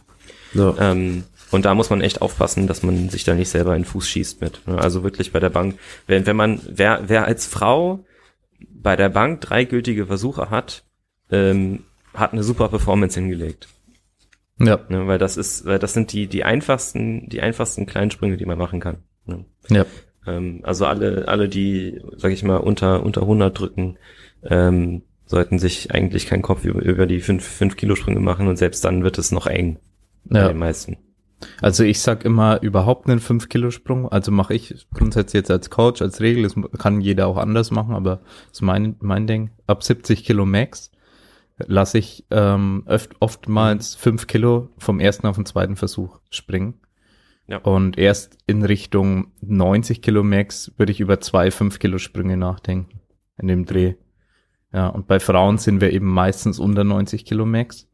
[0.53, 0.73] Ja.
[0.79, 3.87] Ähm, und da muss man echt aufpassen, dass man sich da nicht selber in den
[3.87, 4.67] Fuß schießt mit.
[4.67, 4.77] Ne?
[4.77, 5.77] Also wirklich bei der Bank,
[6.07, 8.03] wenn, wenn man, wer, wer als Frau
[8.69, 10.83] bei der Bank drei gültige Versuche hat,
[11.31, 11.83] ähm,
[12.13, 13.67] hat eine super Performance hingelegt.
[14.59, 14.79] Ja.
[14.89, 18.45] Ne, weil das ist, weil das sind die, die einfachsten, die einfachsten kleinen Sprünge, die
[18.45, 18.97] man machen kann.
[19.25, 19.45] Ne?
[19.69, 19.85] Ja.
[20.25, 23.97] Ähm, also alle, alle, die, sag ich mal, unter, unter 100 drücken,
[24.43, 28.57] ähm, sollten sich eigentlich keinen Kopf über, über die 5, 5 Kilo Sprünge machen und
[28.57, 29.77] selbst dann wird es noch eng.
[30.29, 30.43] Ja.
[30.43, 30.97] Bei den meisten.
[31.61, 34.09] Also ich sag immer überhaupt einen 5 Kilo Sprung.
[34.09, 37.95] Also mache ich grundsätzlich jetzt als Coach, als Regel, das kann jeder auch anders machen,
[37.95, 38.17] aber
[38.49, 39.51] das ist mein, mein Ding.
[39.67, 40.91] Ab 70 Kilo Max
[41.57, 46.75] lasse ich ähm, oft, oftmals fünf Kilo vom ersten auf den zweiten Versuch springen.
[47.47, 47.57] Ja.
[47.57, 53.01] Und erst in Richtung 90 Kilo Max würde ich über zwei fünf Kilo Sprünge nachdenken
[53.37, 53.95] in dem Dreh.
[54.71, 57.87] Ja, und bei Frauen sind wir eben meistens unter 90 Kilo Max.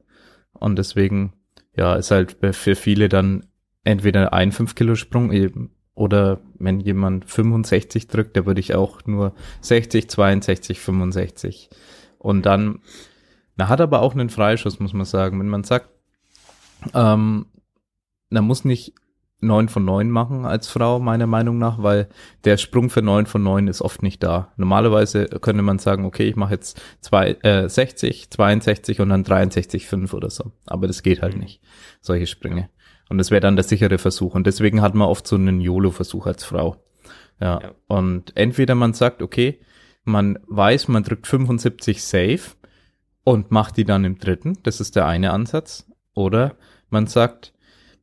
[0.53, 1.33] Und deswegen,
[1.79, 3.45] ja, ist halt für viele dann
[3.85, 9.05] entweder ein 5 Kilo Sprung eben oder wenn jemand 65 drückt, da würde ich auch
[9.05, 11.69] nur 60, 62, 65.
[12.17, 12.81] Und dann
[13.55, 15.39] er hat aber auch einen Freischuss, muss man sagen.
[15.39, 15.89] Wenn man sagt,
[16.93, 17.45] ähm,
[18.29, 18.93] er muss nicht
[19.41, 22.09] neun von neun machen als Frau, meiner Meinung nach, weil
[22.43, 24.51] der Sprung für neun von neun ist oft nicht da.
[24.57, 29.87] Normalerweise könnte man sagen, okay, ich mache jetzt zwei, äh, 60, 62 und dann 63,
[29.87, 30.51] 5 oder so.
[30.65, 31.41] Aber das geht halt mhm.
[31.41, 31.61] nicht,
[32.01, 32.69] solche Sprünge.
[33.09, 34.35] Und das wäre dann der sichere Versuch.
[34.35, 36.75] Und deswegen hat man oft so einen YOLO-Versuch als Frau.
[37.39, 37.59] Ja.
[37.61, 37.71] ja.
[37.87, 39.59] Und entweder man sagt, okay,
[40.03, 42.51] man weiß, man drückt 75 safe
[43.23, 44.57] und macht die dann im dritten.
[44.63, 45.87] Das ist der eine Ansatz.
[46.13, 46.55] Oder
[46.89, 47.53] man sagt,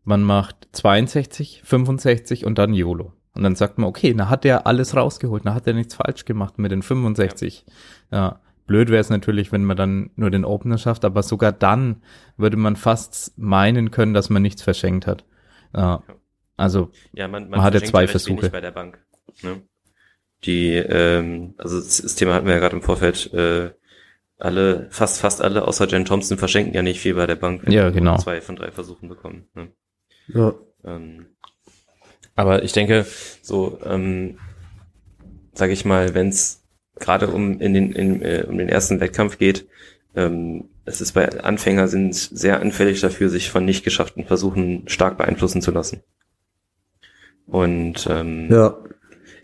[0.06, 3.12] man macht 62, 65 und dann YOLO.
[3.34, 6.24] Und dann sagt man, okay, da hat er alles rausgeholt, da hat er nichts falsch
[6.24, 7.66] gemacht mit den 65.
[8.10, 8.16] Ja.
[8.16, 8.40] ja.
[8.66, 12.02] Blöd wäre es natürlich, wenn man dann nur den Opener schafft, aber sogar dann
[12.36, 15.24] würde man fast meinen können, dass man nichts verschenkt hat.
[15.74, 16.02] Ja.
[16.56, 18.48] Also ja, man, man, man hat ja zwei Versuche.
[18.50, 19.04] bei der Bank.
[19.42, 19.62] Ne?
[20.44, 23.70] Die, ähm, also das Thema hatten wir ja gerade im Vorfeld, äh,
[24.38, 27.68] alle, fast, fast alle, außer Jen Thompson, verschenken ja nicht viel bei der Bank.
[27.68, 28.16] Ja, genau.
[28.18, 29.48] Zwei von drei Versuchen bekommen.
[29.54, 29.68] Ne?
[30.28, 30.54] Ja.
[30.84, 31.26] Ähm,
[32.34, 33.06] aber ich denke,
[33.42, 34.38] so, ähm,
[35.54, 36.62] sage ich mal, wenn es
[36.98, 39.66] gerade um in den in, äh, um den ersten Wettkampf geht,
[40.14, 45.16] ähm, es ist bei Anfänger sind sehr anfällig dafür, sich von nicht geschafften Versuchen stark
[45.16, 46.02] beeinflussen zu lassen.
[47.46, 48.76] Und ähm, ja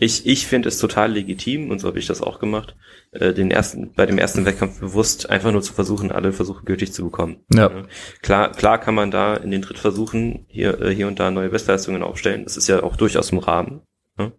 [0.03, 2.75] ich, ich finde es total legitim, und so habe ich das auch gemacht,
[3.13, 6.93] äh, den ersten, bei dem ersten Wettkampf bewusst einfach nur zu versuchen, alle Versuche gültig
[6.93, 7.45] zu bekommen.
[7.55, 7.85] Ja.
[8.21, 12.03] Klar, klar kann man da in den Drittversuchen hier, äh, hier und da neue Bestleistungen
[12.03, 12.43] aufstellen.
[12.43, 13.83] Das ist ja auch durchaus im Rahmen.
[14.19, 14.33] Ne?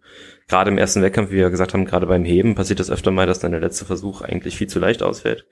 [0.49, 3.26] Gerade im ersten Wettkampf, wie wir gesagt haben, gerade beim Heben passiert das öfter mal,
[3.26, 5.47] dass dann der letzte Versuch eigentlich viel zu leicht ausfällt.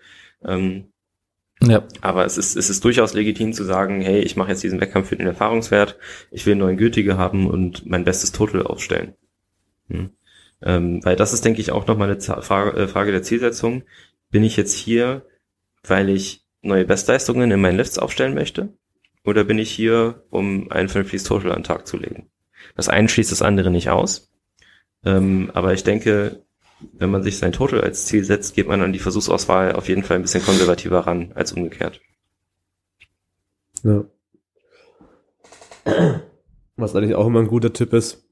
[0.45, 0.91] Ähm,
[1.61, 1.87] ja.
[2.01, 5.07] Aber es ist, es ist durchaus legitim zu sagen, hey, ich mache jetzt diesen Wettkampf
[5.07, 5.97] für den Erfahrungswert,
[6.31, 9.15] ich will neuen Gültige haben und mein bestes Total aufstellen.
[9.91, 10.09] Hm.
[10.63, 13.83] Ähm, weil das ist, denke ich, auch nochmal eine Frage, äh, Frage der Zielsetzung.
[14.29, 15.25] Bin ich jetzt hier,
[15.83, 18.69] weil ich neue Bestleistungen in meinen Lifts aufstellen möchte?
[19.25, 22.29] Oder bin ich hier, um ein vernünftiges Total an den Tag zu legen?
[22.75, 24.31] Das eine schließt das andere nicht aus.
[25.03, 26.43] Ähm, aber ich denke,
[26.93, 30.03] wenn man sich sein Total als Ziel setzt, geht man an die Versuchsauswahl auf jeden
[30.03, 32.01] Fall ein bisschen konservativer ran als umgekehrt.
[33.83, 34.05] Ja.
[36.75, 38.23] Was eigentlich auch immer ein guter Tipp ist,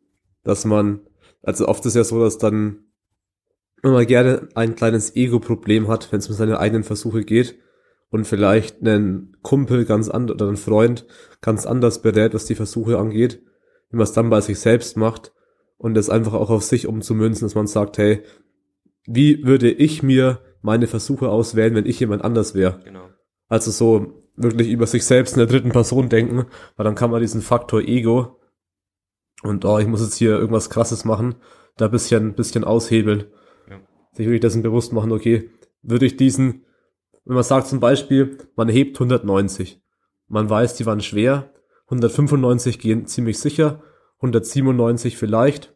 [0.43, 1.01] dass man
[1.41, 2.85] also oft ist ja so, dass dann
[3.83, 7.57] immer gerne ein kleines Ego-Problem hat, wenn es um seine eigenen Versuche geht
[8.09, 11.05] und vielleicht einen Kumpel ganz anders oder einen Freund
[11.41, 13.41] ganz anders berät, was die Versuche angeht,
[13.89, 15.33] wie man es dann bei sich selbst macht
[15.77, 18.23] und das einfach auch auf sich umzumünzen, dass man sagt, hey,
[19.05, 22.81] wie würde ich mir meine Versuche auswählen, wenn ich jemand anders wäre?
[22.83, 23.09] Genau.
[23.47, 27.21] Also so wirklich über sich selbst in der dritten Person denken, weil dann kann man
[27.21, 28.38] diesen Faktor Ego
[29.43, 31.35] und oh, ich muss jetzt hier irgendwas krasses machen,
[31.77, 33.25] da bisschen, bisschen aushebeln.
[33.69, 33.79] Ja.
[34.13, 35.49] Sich wirklich dessen bewusst machen, okay,
[35.81, 36.65] würde ich diesen,
[37.25, 39.81] wenn man sagt zum Beispiel, man hebt 190.
[40.27, 41.51] Man weiß, die waren schwer,
[41.85, 43.81] 195 gehen ziemlich sicher,
[44.17, 45.73] 197 vielleicht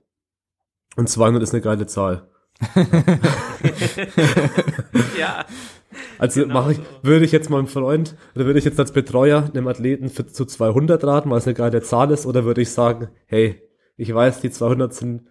[0.96, 2.30] und 200 ist eine geile Zahl.
[5.18, 5.46] ja.
[6.18, 9.50] Also genau mache ich, würde ich jetzt meinem Freund, oder würde ich jetzt als Betreuer
[9.54, 12.72] einem Athleten für, zu 200 raten, weil es eine geile Zahl ist, oder würde ich
[12.72, 13.62] sagen, hey,
[13.98, 15.24] ich weiß, die 200 sind,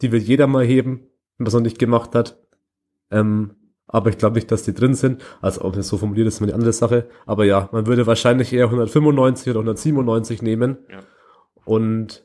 [0.00, 1.00] die will jeder mal heben,
[1.36, 2.38] wenn man es noch nicht gemacht hat.
[3.10, 3.54] Ähm,
[3.86, 5.22] aber ich glaube nicht, dass die drin sind.
[5.40, 7.08] Also ob es so formuliert ist, ist eine andere Sache.
[7.26, 10.78] Aber ja, man würde wahrscheinlich eher 195 oder 197 nehmen.
[10.90, 11.00] Ja.
[11.64, 12.24] Und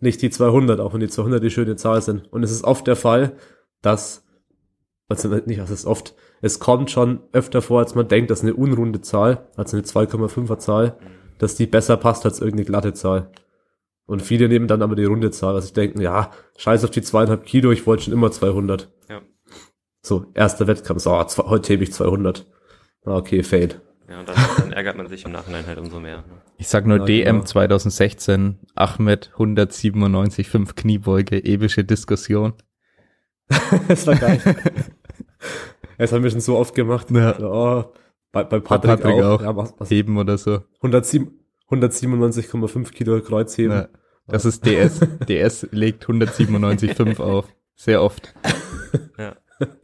[0.00, 2.30] nicht die 200, auch wenn die 200 die schöne Zahl sind.
[2.32, 3.36] Und es ist oft der Fall,
[3.80, 4.26] dass,
[5.08, 8.54] also nicht, es ist oft, es kommt schon öfter vor, als man denkt, dass eine
[8.54, 10.98] unrunde Zahl, also eine 2,5er Zahl,
[11.38, 13.30] dass die besser passt als irgendeine glatte Zahl.
[14.06, 17.02] Und viele nehmen dann aber die runde Zahl, also ich denken, ja, scheiß auf die
[17.02, 18.90] zweieinhalb Kilo, ich wollte schon immer 200.
[19.08, 19.20] Ja.
[20.00, 22.46] So, erster Wettkampf, so, zwei, heute hebe ich 200.
[23.04, 23.80] Ah, okay, fail.
[24.08, 26.18] Ja, und dann, dann, ärgert man sich im Nachhinein halt umso mehr.
[26.18, 26.42] Ne?
[26.56, 27.44] Ich sag nur ja, DM genau.
[27.44, 32.54] 2016, Ahmed 197, 5 Kniebeuge, epische Diskussion.
[33.88, 34.40] das war geil.
[35.98, 37.10] das haben wir schon so oft gemacht.
[37.10, 37.38] Ja.
[37.40, 37.92] Oh,
[38.32, 39.40] bei, bei Patrick, Patrick auch.
[39.40, 39.42] auch.
[39.42, 39.90] Ja, was, was?
[39.90, 40.62] Heben oder so.
[40.82, 43.76] 197,5 Kilo Kreuzheben.
[43.76, 43.88] Ja.
[44.26, 45.00] Das ist DS.
[45.28, 47.48] DS legt 197,5 auf.
[47.74, 48.34] Sehr oft.
[49.18, 49.36] Ja.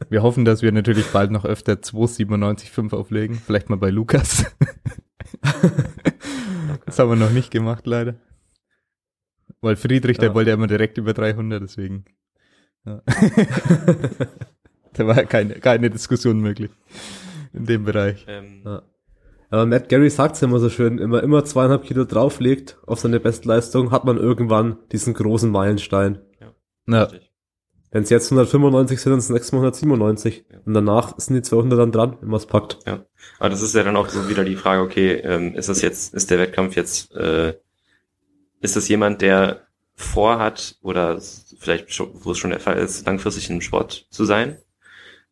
[0.09, 3.35] Wir hoffen, dass wir natürlich bald noch öfter 297,5 auflegen.
[3.35, 4.45] Vielleicht mal bei Lukas.
[6.85, 8.15] das haben wir noch nicht gemacht, leider.
[9.61, 12.05] Weil Friedrich, der wollte ja immer direkt über 300, deswegen.
[12.85, 13.01] Ja.
[14.97, 16.71] da war keine, keine Diskussion möglich
[17.53, 18.25] in dem Bereich.
[18.27, 18.61] Ähm.
[18.65, 18.81] Ja.
[19.49, 23.91] Aber Matt Gary sagt's immer so schön, immer immer zweieinhalb Kilo drauflegt auf seine Bestleistung,
[23.91, 26.19] hat man irgendwann diesen großen Meilenstein.
[26.41, 26.53] Ja.
[26.87, 27.07] ja.
[27.91, 30.45] Wenn es jetzt 195 sind, dann sind es nächstes Mal 197.
[30.51, 30.59] Ja.
[30.65, 32.79] Und danach sind die 200 dann dran, wenn man es packt.
[32.85, 33.05] Ja,
[33.39, 36.13] aber das ist ja dann auch so wieder die Frage, okay, ähm, ist das jetzt,
[36.13, 37.53] ist der Wettkampf jetzt, äh,
[38.59, 39.61] ist das jemand, der
[39.93, 41.21] vorhat oder
[41.57, 44.57] vielleicht, wo es schon der Fall ist, langfristig im Sport zu sein?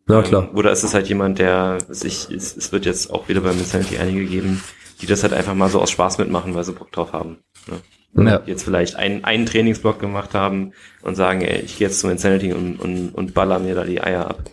[0.08, 0.50] Ja, klar.
[0.50, 3.58] Ähm, oder ist es halt jemand, der sich, es, es wird jetzt auch wieder beim
[3.58, 4.62] Insanity einige geben,
[5.02, 7.38] die das halt einfach mal so aus Spaß mitmachen, weil sie Bock drauf haben.
[7.68, 7.82] Ne?
[8.16, 8.42] ja.
[8.46, 12.54] jetzt vielleicht einen, einen Trainingsblock gemacht haben und sagen, ey, ich gehe jetzt zum Insanity
[12.54, 14.44] und, und, und baller mir da die Eier ab.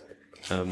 [0.49, 0.69] Ähm,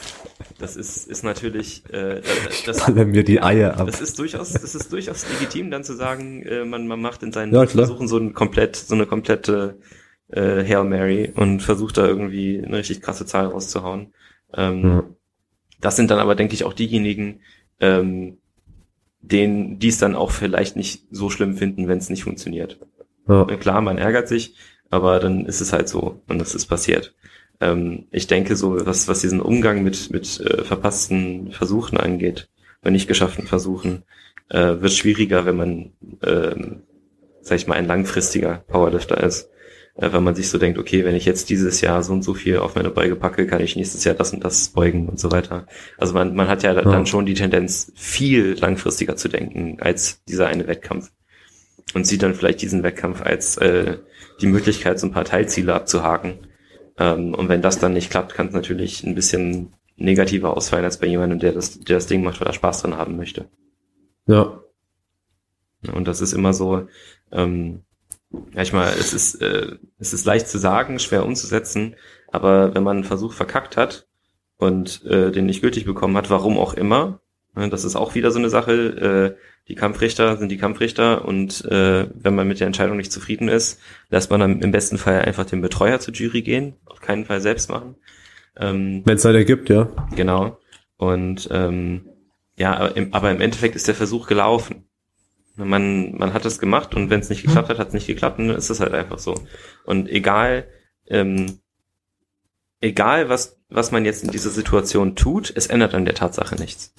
[0.58, 2.20] das ist, ist natürlich, äh,
[2.66, 3.86] das, baller mir die Eier ab.
[3.86, 7.32] Das ist durchaus, das ist durchaus legitim, dann zu sagen, äh, man, man macht in
[7.32, 9.78] seinen ja, Versuchen so ein komplett, so eine komplette
[10.28, 14.12] äh, Hail Mary und versucht da irgendwie eine richtig krasse Zahl rauszuhauen.
[14.54, 15.04] Ähm, ja.
[15.80, 17.40] Das sind dann aber, denke ich, auch diejenigen,
[17.80, 18.38] ähm,
[19.20, 22.78] den die es dann auch vielleicht nicht so schlimm finden, wenn es nicht funktioniert.
[23.28, 23.44] Ja.
[23.44, 24.54] Klar, man ärgert sich,
[24.88, 27.14] aber dann ist es halt so und es ist passiert.
[27.60, 32.48] Ähm, ich denke so, was, was diesen Umgang mit, mit äh, verpassten Versuchen angeht,
[32.82, 34.04] bei nicht geschafften Versuchen,
[34.48, 36.54] äh, wird schwieriger, wenn man, äh,
[37.40, 39.50] sag ich mal, ein langfristiger Powerlifter ist
[39.96, 42.34] äh, weil man sich so denkt, okay, wenn ich jetzt dieses Jahr so und so
[42.34, 45.32] viel auf meine Beuge packe, kann ich nächstes Jahr das und das beugen und so
[45.32, 45.66] weiter.
[45.98, 46.82] Also man, man hat ja, ja.
[46.82, 51.10] dann schon die Tendenz, viel langfristiger zu denken als dieser eine Wettkampf.
[51.94, 53.98] Und sieht dann vielleicht diesen Wettkampf als äh,
[54.40, 56.46] die Möglichkeit, so ein paar Teilziele abzuhaken.
[56.98, 60.98] Ähm, und wenn das dann nicht klappt, kann es natürlich ein bisschen negativer ausfallen als
[60.98, 63.48] bei jemandem, der das, der das Ding macht, weil er Spaß dran haben möchte.
[64.26, 64.60] Ja.
[65.92, 66.88] Und das ist immer so,
[67.30, 67.82] ähm,
[68.30, 71.96] ja, ich mal, es ist, äh, es ist leicht zu sagen, schwer umzusetzen,
[72.28, 74.06] aber wenn man einen Versuch verkackt hat
[74.58, 77.20] und äh, den nicht gültig bekommen hat, warum auch immer,
[77.54, 81.64] ne, das ist auch wieder so eine Sache, äh, die Kampfrichter sind die Kampfrichter und
[81.64, 85.22] äh, wenn man mit der Entscheidung nicht zufrieden ist, lässt man dann im besten Fall
[85.22, 87.96] einfach den Betreuer zur Jury gehen, auf keinen Fall selbst machen.
[88.56, 89.88] Ähm, wenn es halt ergibt, ja.
[90.14, 90.58] Genau.
[90.96, 92.08] Und ähm,
[92.56, 94.85] ja, aber im, aber im Endeffekt ist der Versuch gelaufen.
[95.56, 98.38] Man, man hat es gemacht und wenn es nicht geklappt hat, hat es nicht geklappt
[98.38, 99.34] und dann ist es halt einfach so.
[99.84, 100.68] Und egal,
[101.08, 101.60] ähm,
[102.80, 106.92] egal was, was man jetzt in dieser Situation tut, es ändert an der Tatsache nichts.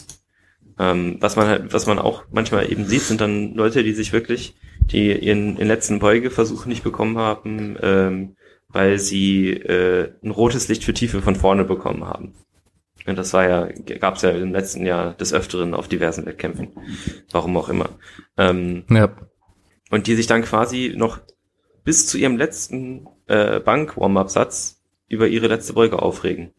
[0.79, 4.13] Ähm, was man halt, was man auch manchmal eben sieht, sind dann Leute, die sich
[4.13, 4.55] wirklich,
[4.91, 8.35] die ihren, ihren letzten Beugeversuch nicht bekommen haben, ähm,
[8.69, 12.33] weil sie äh, ein rotes Licht für Tiefe von vorne bekommen haben.
[13.07, 16.71] Und das war ja, gab es ja im letzten Jahr des Öfteren auf diversen Wettkämpfen.
[17.31, 17.89] Warum auch immer.
[18.37, 19.09] Ähm, ja.
[19.89, 21.19] Und die sich dann quasi noch
[21.85, 26.51] bis zu ihrem letzten äh, Bank-Warm-Up-Satz über ihre letzte Beuge aufregen.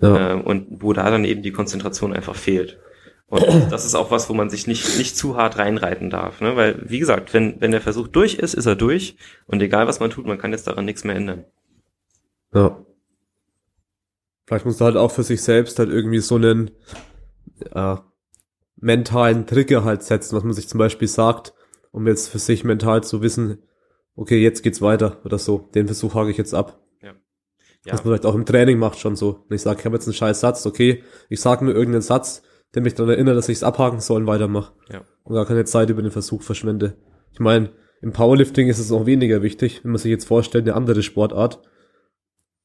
[0.00, 0.32] Ja.
[0.32, 2.80] Ähm, und wo da dann eben die Konzentration einfach fehlt.
[3.26, 6.40] Und das ist auch was, wo man sich nicht, nicht zu hart reinreiten darf.
[6.40, 6.56] Ne?
[6.56, 9.16] Weil, wie gesagt, wenn, wenn der Versuch durch ist, ist er durch.
[9.46, 11.44] Und egal was man tut, man kann jetzt daran nichts mehr ändern.
[12.54, 12.78] Ja.
[14.46, 16.70] Vielleicht muss du halt auch für sich selbst halt irgendwie so einen
[17.72, 17.96] äh,
[18.76, 21.54] mentalen Trigger halt setzen, was man sich zum Beispiel sagt,
[21.92, 23.62] um jetzt für sich mental zu wissen,
[24.16, 25.70] okay, jetzt geht's weiter oder so.
[25.74, 26.82] Den Versuch hake ich jetzt ab.
[27.02, 27.14] Ja.
[27.84, 27.92] Ja.
[27.92, 29.44] Was man vielleicht auch im Training macht schon so.
[29.48, 32.42] Wenn ich sage, ich habe jetzt einen scheiß Satz, okay, ich sage nur irgendeinen Satz,
[32.74, 34.72] der mich daran erinnert, dass ich es abhaken soll und weitermache.
[34.90, 35.02] Ja.
[35.22, 36.96] Und gar keine Zeit über den Versuch verschwende.
[37.32, 37.70] Ich meine,
[38.02, 41.62] im Powerlifting ist es auch weniger wichtig, wenn man sich jetzt vorstellt, eine andere Sportart,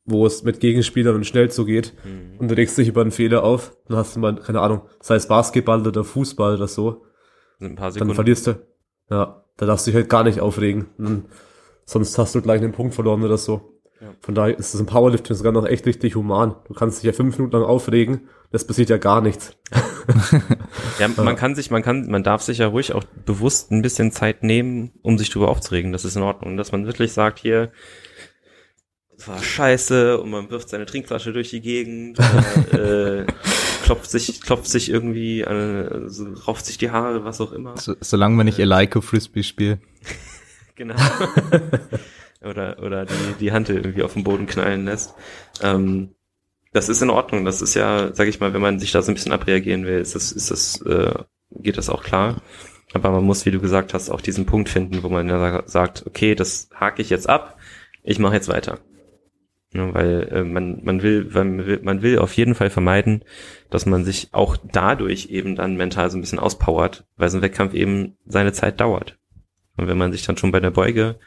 [0.10, 2.40] wo es mit Gegenspielern und schnell zugeht mhm.
[2.40, 5.16] und du regst dich über einen Fehler auf, dann hast du mal, keine Ahnung, sei
[5.16, 7.04] es Basketball oder Fußball oder so.
[7.60, 8.10] Ein paar Sekunden.
[8.10, 8.56] Dann verlierst du.
[9.10, 10.88] Ja, da darfst du dich halt gar nicht aufregen.
[10.98, 11.26] Und
[11.86, 13.80] sonst hast du gleich einen Punkt verloren oder so.
[14.02, 14.14] Ja.
[14.22, 16.56] Von daher ist es im Powerlifting sogar noch echt richtig human.
[16.68, 19.58] Du kannst dich ja fünf Minuten lang aufregen, das passiert ja gar nichts.
[21.00, 24.12] ja, man kann sich, man kann, man darf sich ja ruhig auch bewusst ein bisschen
[24.14, 25.92] Zeit nehmen, um sich drüber aufzuregen.
[25.92, 26.56] Das ist in Ordnung.
[26.56, 27.72] Dass man wirklich sagt, hier,
[29.28, 33.26] war scheiße und man wirft seine Trinkflasche durch die Gegend, oder, äh,
[33.84, 37.78] klopft sich, klopft sich irgendwie, äh, so, rauft sich die Haare, was auch immer.
[37.78, 39.80] So, solange man nicht Eleiko Frisbee spielt.
[40.76, 40.96] genau.
[42.42, 45.14] oder oder die, die Hand irgendwie auf den Boden knallen lässt.
[45.62, 46.16] Ähm,
[46.72, 47.46] das ist in Ordnung.
[47.46, 50.00] Das ist ja, sag ich mal, wenn man sich da so ein bisschen abreagieren will,
[50.00, 52.42] ist das, ist das, äh, geht das auch klar.
[52.94, 56.06] Aber man muss, wie du gesagt hast, auch diesen Punkt finden, wo man ja sagt,
[56.08, 57.58] okay, das hake ich jetzt ab,
[58.04, 58.80] ich mache jetzt weiter.
[59.72, 63.24] Ja, weil äh, man, man, will, man, will, man will auf jeden Fall vermeiden,
[63.70, 67.44] dass man sich auch dadurch eben dann mental so ein bisschen auspowert, weil so ein
[67.44, 69.20] Wettkampf eben seine Zeit dauert.
[69.78, 71.20] Und wenn man sich dann schon bei der Beuge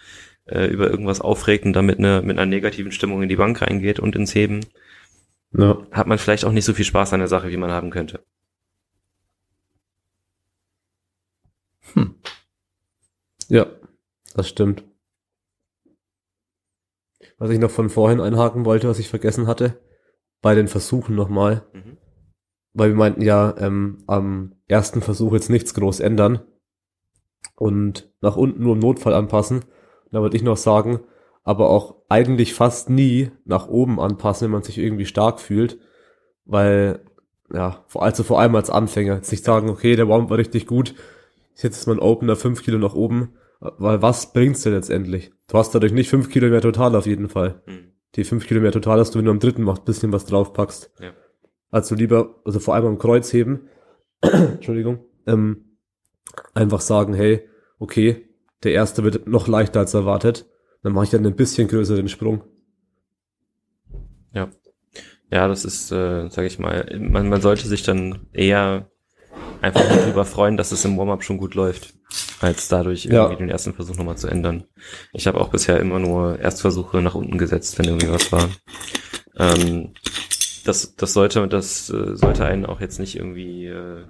[0.46, 4.00] äh, über irgendwas aufregt und damit eine, mit einer negativen Stimmung in die Bank reingeht
[4.00, 4.60] und ins Heben,
[5.52, 5.78] ja.
[5.92, 8.24] hat man vielleicht auch nicht so viel Spaß an der Sache, wie man haben könnte.
[11.94, 12.16] Hm.
[13.48, 13.66] Ja,
[14.34, 14.82] das stimmt.
[17.42, 19.76] Was ich noch von vorhin einhaken wollte, was ich vergessen hatte,
[20.42, 21.66] bei den Versuchen nochmal.
[21.72, 21.96] Mhm.
[22.72, 26.42] Weil wir meinten ja, ähm, am ersten Versuch jetzt nichts groß ändern
[27.56, 29.64] und nach unten nur im Notfall anpassen.
[30.12, 31.00] Da wollte ich noch sagen,
[31.42, 35.80] aber auch eigentlich fast nie nach oben anpassen, wenn man sich irgendwie stark fühlt,
[36.44, 37.00] weil,
[37.52, 40.94] ja, also vor allem als Anfänger, jetzt nicht sagen, okay, der Warm war richtig gut,
[41.56, 43.32] ich setze jetzt mal ein Opener fünf Kilo nach oben,
[43.78, 45.32] weil was bringt's denn letztendlich?
[45.48, 47.62] Du hast dadurch nicht fünf Kilo mehr total auf jeden Fall.
[47.66, 47.92] Hm.
[48.14, 50.90] Die fünf Kilo mehr total hast du, wenn du am dritten machst, bisschen was draufpackst.
[51.00, 51.12] Ja.
[51.70, 53.68] Also lieber, also vor allem am Kreuzheben,
[54.20, 55.78] Entschuldigung, ähm,
[56.52, 57.48] einfach sagen, hey,
[57.78, 58.28] okay,
[58.62, 60.46] der erste wird noch leichter als erwartet
[60.82, 62.42] dann mache ich dann ein bisschen größeren Sprung.
[64.34, 64.50] Ja.
[65.30, 68.90] Ja, das ist, äh, sage ich mal, man, man sollte sich dann eher
[69.62, 71.94] einfach darüber freuen, dass es im Warm-up schon gut läuft,
[72.40, 73.34] als dadurch irgendwie ja.
[73.34, 74.64] den ersten Versuch nochmal zu ändern.
[75.12, 78.48] Ich habe auch bisher immer nur Erstversuche nach unten gesetzt, wenn irgendwie was war.
[79.38, 79.94] Ähm,
[80.64, 84.04] das, das sollte, das äh, sollte einen auch jetzt nicht irgendwie, äh,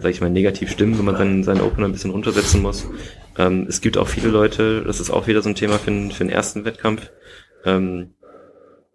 [0.00, 2.86] sag ich mal, negativ stimmen, wenn man seinen, seinen Opener ein bisschen runtersetzen muss.
[3.38, 6.24] Ähm, es gibt auch viele Leute, das ist auch wieder so ein Thema für, für
[6.24, 7.10] den ersten Wettkampf.
[7.64, 8.14] Ähm,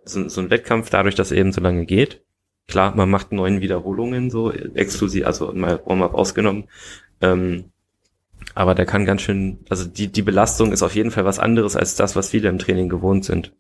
[0.04, 2.24] so, so ein Wettkampf, dadurch, dass er eben so lange geht.
[2.68, 6.66] Klar, man macht neun Wiederholungen, so exklusiv, also mal Warm-up ausgenommen.
[7.22, 7.66] Ähm,
[8.54, 11.76] aber der kann ganz schön, also die, die Belastung ist auf jeden Fall was anderes
[11.76, 13.54] als das, was viele im Training gewohnt sind.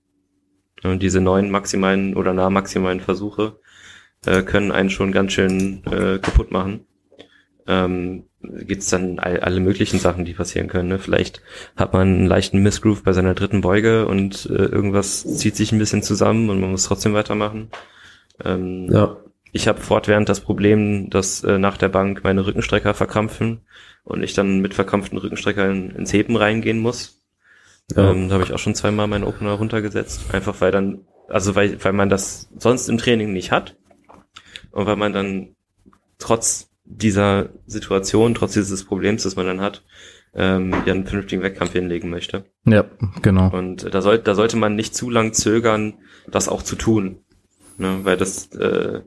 [0.84, 3.60] Und diese neuen maximalen oder nah maximalen Versuche
[4.26, 6.86] äh, können einen schon ganz schön äh, kaputt machen.
[7.68, 10.90] Ähm, gibt's dann all, alle möglichen Sachen, die passieren können.
[10.90, 11.00] Ne?
[11.00, 11.42] Vielleicht
[11.76, 15.80] hat man einen leichten Missgroove bei seiner dritten Beuge und äh, irgendwas zieht sich ein
[15.80, 17.70] bisschen zusammen und man muss trotzdem weitermachen.
[18.44, 19.18] Ähm, ja.
[19.52, 23.62] Ich habe fortwährend das Problem, dass äh, nach der Bank meine Rückenstrecker verkrampfen
[24.04, 27.22] und ich dann mit verkrampften Rückenstreckern ins Heben reingehen muss.
[27.96, 28.12] Ja.
[28.12, 30.34] Ähm, da habe ich auch schon zweimal meinen Opener runtergesetzt.
[30.34, 33.78] Einfach weil dann, also weil, weil man das sonst im Training nicht hat.
[34.72, 35.56] Und weil man dann
[36.20, 39.84] trotz dieser Situation, trotz dieses Problems, das man dann hat,
[40.34, 42.46] ähm, ja einen vernünftigen Wettkampf hinlegen möchte.
[42.66, 42.86] Ja,
[43.22, 43.50] genau.
[43.52, 45.94] Und da, soll, da sollte man nicht zu lang zögern,
[46.28, 47.25] das auch zu tun.
[47.78, 48.00] Ne?
[48.04, 49.02] Weil das, äh,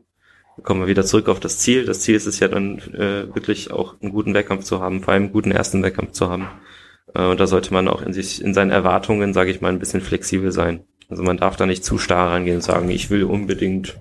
[0.62, 1.85] kommen wir wieder zurück auf das Ziel.
[1.85, 5.14] Das Ziel ist es ja dann äh, wirklich auch einen guten Wettkampf zu haben, vor
[5.14, 6.49] allem einen guten ersten Wettkampf zu haben.
[7.14, 9.79] Äh, und da sollte man auch in sich, in seinen Erwartungen, sage ich mal, ein
[9.79, 10.85] bisschen flexibel sein.
[11.09, 13.99] Also man darf da nicht zu starr rangehen und sagen, ich will unbedingt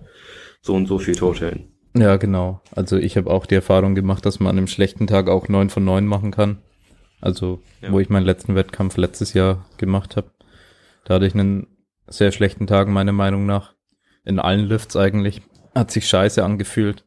[0.62, 1.72] so und so viel toteln.
[1.96, 2.62] Ja, genau.
[2.72, 5.70] Also ich habe auch die Erfahrung gemacht, dass man an einem schlechten Tag auch neun
[5.70, 6.58] von neun machen kann.
[7.22, 7.92] Also ja.
[7.92, 10.32] wo ich meinen letzten Wettkampf letztes Jahr gemacht habe.
[11.06, 11.68] Da hatte ich einen
[12.08, 13.74] sehr schlechten Tag, meiner Meinung nach.
[14.28, 15.42] In allen Lifts eigentlich.
[15.74, 17.06] Hat sich scheiße angefühlt.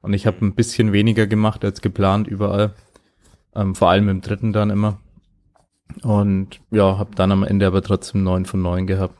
[0.00, 2.74] Und ich habe ein bisschen weniger gemacht als geplant überall.
[3.54, 4.98] Ähm, vor allem im dritten dann immer.
[6.02, 9.18] Und ja, habe dann am Ende aber trotzdem neun von neun gehabt.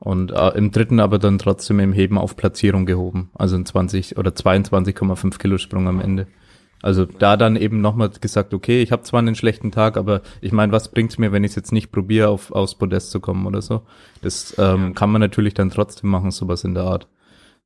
[0.00, 3.30] Und äh, im dritten aber dann trotzdem im Heben auf Platzierung gehoben.
[3.34, 6.26] Also ein 20 oder 22,5 Kilo Sprung am Ende.
[6.82, 10.52] Also da dann eben nochmal gesagt, okay, ich habe zwar einen schlechten Tag, aber ich
[10.52, 13.46] meine, was bringt's mir, wenn ich es jetzt nicht probiere, auf aufs Podest zu kommen
[13.46, 13.82] oder so?
[14.22, 14.90] Das ähm, ja.
[14.92, 17.06] kann man natürlich dann trotzdem machen, sowas in der Art.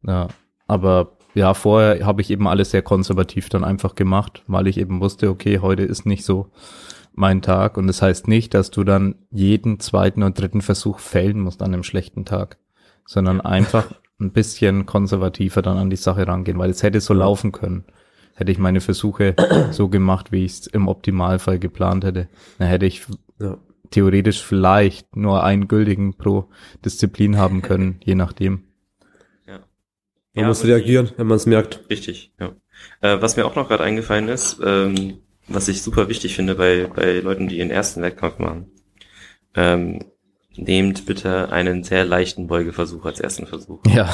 [0.03, 0.29] Ja,
[0.67, 5.01] aber ja, vorher habe ich eben alles sehr konservativ dann einfach gemacht, weil ich eben
[5.01, 6.51] wusste, okay, heute ist nicht so
[7.13, 11.41] mein Tag und das heißt nicht, dass du dann jeden zweiten und dritten Versuch fällen
[11.41, 12.59] musst an einem schlechten Tag,
[13.07, 13.87] sondern einfach
[14.21, 17.85] ein bisschen konservativer dann an die Sache rangehen, weil es hätte so laufen können
[18.35, 19.35] hätte ich meine Versuche
[19.71, 22.29] so gemacht, wie ich es im Optimalfall geplant hätte,
[22.59, 23.03] dann hätte ich
[23.39, 23.59] ja.
[23.91, 26.49] theoretisch vielleicht nur einen gültigen pro
[26.85, 28.65] Disziplin haben können, je nachdem.
[29.47, 29.61] Ja.
[30.35, 31.85] Man ja, muss reagieren, wenn man es merkt.
[31.89, 32.53] Richtig, ja.
[33.01, 36.91] Äh, was mir auch noch gerade eingefallen ist, ähm, was ich super wichtig finde bei,
[36.95, 38.71] bei Leuten, die ihren ersten Wettkampf machen,
[39.55, 40.01] ähm,
[40.57, 43.81] nehmt bitte einen sehr leichten Beugeversuch als ersten Versuch.
[43.87, 44.13] Ja.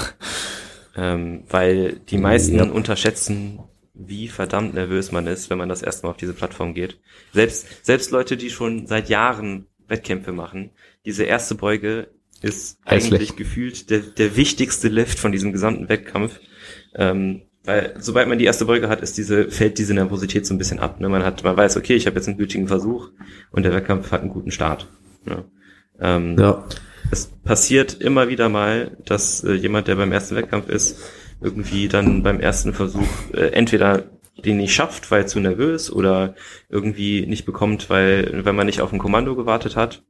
[0.97, 2.65] Ähm, weil die meisten ja.
[2.65, 3.61] unterschätzen
[3.95, 6.99] wie verdammt nervös man ist, wenn man das erste Mal auf diese Plattform geht.
[7.33, 10.71] Selbst, selbst Leute, die schon seit Jahren Wettkämpfe machen,
[11.05, 12.09] diese erste Beuge
[12.43, 13.13] ist Hässlich.
[13.13, 16.41] eigentlich gefühlt der, der wichtigste Lift von diesem gesamten Wettkampf.
[16.95, 20.59] Ähm, weil sobald man die erste Beuge hat, ist diese, fällt diese Nervosität so ein
[20.59, 21.01] bisschen ab.
[21.01, 21.09] Ne?
[21.09, 23.11] Man hat, man weiß, okay, ich habe jetzt einen gültigen Versuch
[23.51, 24.87] und der Wettkampf hat einen guten Start.
[25.27, 25.45] Ne?
[26.01, 26.65] Ähm, ja.
[27.11, 31.01] Es passiert immer wieder mal, dass äh, jemand, der beim ersten Wettkampf ist,
[31.41, 34.05] irgendwie dann beim ersten Versuch äh, entweder
[34.45, 36.35] den nicht schafft, weil zu nervös oder
[36.69, 40.03] irgendwie nicht bekommt, weil, weil man nicht auf ein Kommando gewartet hat.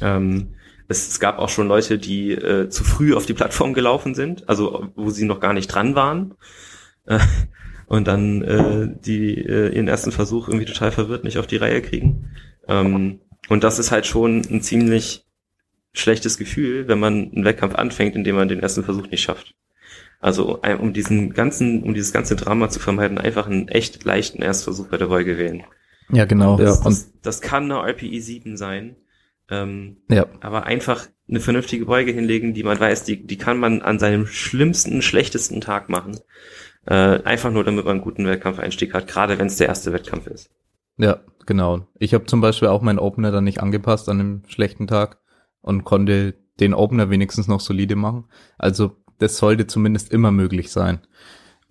[0.00, 0.54] Ähm,
[0.88, 4.48] es, es gab auch schon Leute, die äh, zu früh auf die Plattform gelaufen sind,
[4.48, 6.34] also wo sie noch gar nicht dran waren.
[7.06, 7.18] Äh,
[7.86, 11.82] und dann äh, die äh, ihren ersten Versuch irgendwie total verwirrt nicht auf die Reihe
[11.82, 12.30] kriegen.
[12.68, 15.26] Ähm, und das ist halt schon ein ziemlich
[15.92, 19.54] schlechtes Gefühl, wenn man einen Wettkampf anfängt, indem man den ersten Versuch nicht schafft.
[20.24, 24.88] Also um diesen ganzen, um dieses ganze Drama zu vermeiden, einfach einen echt leichten Erstversuch
[24.88, 25.64] bei der Beuge wählen.
[26.10, 26.56] Ja, genau.
[26.56, 28.96] Das, das, das kann eine RPE 7 sein.
[29.50, 30.24] Ähm, ja.
[30.40, 34.24] Aber einfach eine vernünftige Beuge hinlegen, die man weiß, die, die kann man an seinem
[34.24, 36.18] schlimmsten, schlechtesten Tag machen.
[36.86, 40.26] Äh, einfach nur, damit man einen guten Wettkampfeinstieg hat, gerade wenn es der erste Wettkampf
[40.28, 40.48] ist.
[40.96, 41.86] Ja, genau.
[41.98, 45.18] Ich habe zum Beispiel auch meinen Opener dann nicht angepasst an einem schlechten Tag
[45.60, 48.24] und konnte den Opener wenigstens noch solide machen.
[48.56, 51.00] Also das sollte zumindest immer möglich sein.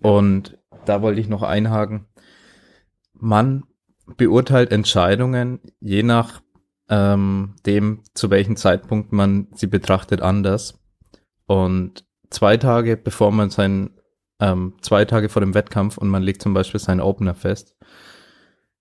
[0.00, 2.06] Und da wollte ich noch einhaken.
[3.14, 3.64] Man
[4.16, 6.42] beurteilt Entscheidungen je nach
[6.90, 10.82] ähm, dem, zu welchem Zeitpunkt man sie betrachtet, anders.
[11.46, 13.90] Und zwei Tage bevor man sein,
[14.40, 17.76] ähm, zwei Tage vor dem Wettkampf und man legt zum Beispiel seinen Opener fest,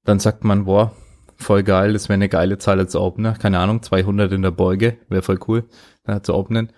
[0.04, 0.94] dann sagt man, boah,
[1.38, 4.98] voll geil, das wäre eine geile Zahl als Opener, keine Ahnung, 200 in der Beuge,
[5.08, 5.70] wäre voll cool,
[6.06, 6.74] äh, zu openen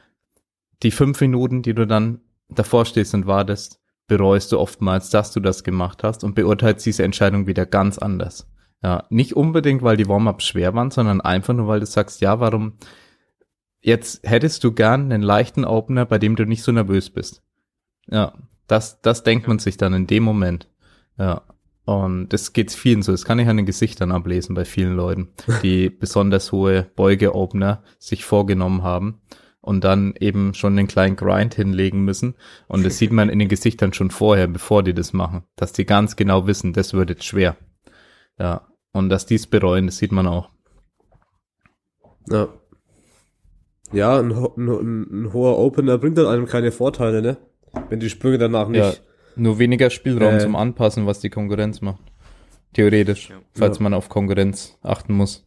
[0.86, 5.40] die fünf Minuten, die du dann davor stehst und wartest, bereust du oftmals, dass du
[5.40, 8.48] das gemacht hast und beurteilst diese Entscheidung wieder ganz anders.
[8.84, 12.40] Ja, nicht unbedingt, weil die Warm-ups schwer waren, sondern einfach nur, weil du sagst, ja,
[12.40, 12.74] warum
[13.82, 17.42] jetzt hättest du gern einen leichten Opener, bei dem du nicht so nervös bist.
[18.08, 18.34] Ja,
[18.68, 20.70] das, das denkt man sich dann in dem Moment.
[21.18, 21.42] Ja.
[21.86, 23.12] Und das geht vielen so.
[23.12, 25.30] Das kann ich an den Gesichtern ablesen bei vielen Leuten,
[25.64, 29.22] die besonders hohe Beuge-Opener sich vorgenommen haben
[29.66, 32.36] und dann eben schon den kleinen Grind hinlegen müssen.
[32.68, 35.88] Und das sieht man in den Gesichtern schon vorher, bevor die das machen, dass die
[35.88, 37.58] ganz genau wissen, das wird jetzt schwer.
[38.38, 38.68] Ja.
[38.92, 40.50] Und dass die es bereuen, das sieht man auch.
[42.30, 42.48] Ja.
[43.92, 47.38] Ja, ein, ein, ein, hoher Opener bringt dann einem keine Vorteile, ne?
[47.90, 48.82] Wenn die Sprünge danach nicht.
[48.82, 48.94] Ja,
[49.36, 52.02] nur weniger Spielraum äh, zum Anpassen, was die Konkurrenz macht.
[52.74, 53.38] Theoretisch, ja.
[53.54, 53.84] falls ja.
[53.84, 55.45] man auf Konkurrenz achten muss.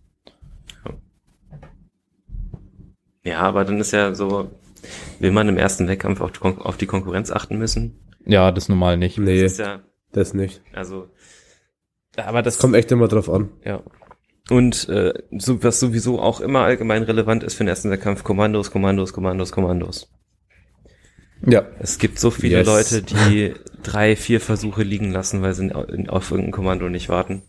[3.29, 4.51] Ja, aber dann ist ja so,
[5.19, 8.01] will man im ersten Wettkampf auf die, Kon auf die Konkurrenz achten müssen?
[8.25, 9.19] Ja, das normal nicht.
[9.19, 9.81] Nee, das, ist ja,
[10.13, 10.63] das nicht.
[10.73, 11.09] Also,
[12.17, 13.51] aber das kommt echt immer drauf an.
[13.65, 13.83] Ja.
[14.49, 18.71] Und äh, so, was sowieso auch immer allgemein relevant ist für den ersten Wettkampf, Kommandos,
[18.71, 20.11] Kommandos, Kommandos, Kommandos.
[21.47, 21.67] Ja.
[21.79, 22.67] Es gibt so viele yes.
[22.67, 27.43] Leute, die drei, vier Versuche liegen lassen, weil sie auf irgendein Kommando nicht warten.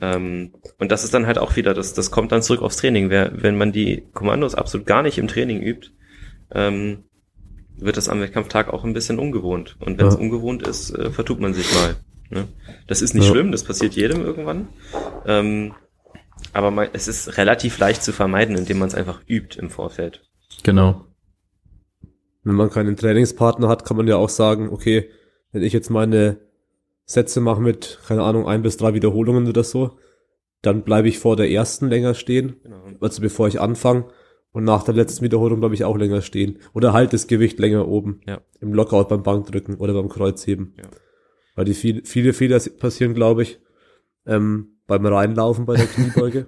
[0.00, 3.10] Ähm, und das ist dann halt auch wieder, das, das kommt dann zurück aufs Training.
[3.10, 5.90] Wer, wenn man die Kommandos absolut gar nicht im Training übt,
[6.52, 7.04] ähm,
[7.76, 9.76] wird das am Wettkampftag auch ein bisschen ungewohnt.
[9.78, 10.20] Und wenn es ja.
[10.20, 11.96] ungewohnt ist, äh, vertut man sich mal.
[12.30, 12.48] Ne?
[12.88, 13.30] Das ist nicht ja.
[13.30, 14.68] schlimm, das passiert jedem irgendwann.
[15.26, 15.74] Ähm,
[16.52, 20.22] aber man, es ist relativ leicht zu vermeiden, indem man es einfach übt im Vorfeld.
[20.64, 21.07] Genau
[22.48, 25.10] wenn man keinen Trainingspartner hat, kann man ja auch sagen, okay,
[25.52, 26.38] wenn ich jetzt meine
[27.04, 29.98] Sätze mache mit, keine Ahnung, ein bis drei Wiederholungen oder so,
[30.62, 32.82] dann bleibe ich vor der ersten länger stehen, genau.
[33.00, 34.06] also bevor ich anfange.
[34.50, 36.58] Und nach der letzten Wiederholung bleibe ich auch länger stehen.
[36.72, 38.22] Oder halt das Gewicht länger oben.
[38.26, 38.40] Ja.
[38.60, 40.74] Im Lockout beim Bankdrücken oder beim Kreuzheben.
[40.78, 40.84] Ja.
[41.54, 43.60] Weil die viel, viele Fehler passieren, glaube ich,
[44.26, 46.46] ähm, beim Reinlaufen bei der Kniebeuge,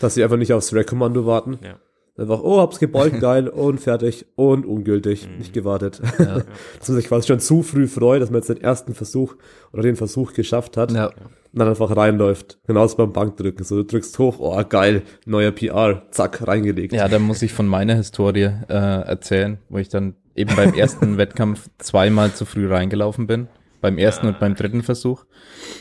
[0.00, 1.58] dass sie einfach nicht aufs Rack-Kommando warten.
[1.62, 1.78] Ja.
[2.18, 5.38] Einfach, oh, hab's gebeugt, geil, und fertig, und ungültig, mhm.
[5.38, 6.00] nicht gewartet.
[6.18, 6.42] Ja.
[6.78, 9.36] dass man sich quasi schon zu früh freut, dass man jetzt den ersten Versuch
[9.72, 10.92] oder den Versuch geschafft hat.
[10.92, 11.06] Ja.
[11.06, 12.58] Und dann einfach reinläuft.
[12.66, 13.64] Genauso beim Bankdrücken.
[13.64, 16.92] So, du drückst hoch, oh, geil, neuer PR, zack, reingelegt.
[16.92, 21.16] Ja, da muss ich von meiner Historie äh, erzählen, wo ich dann eben beim ersten
[21.18, 23.48] Wettkampf zweimal zu früh reingelaufen bin
[23.80, 25.24] beim ersten und beim dritten Versuch.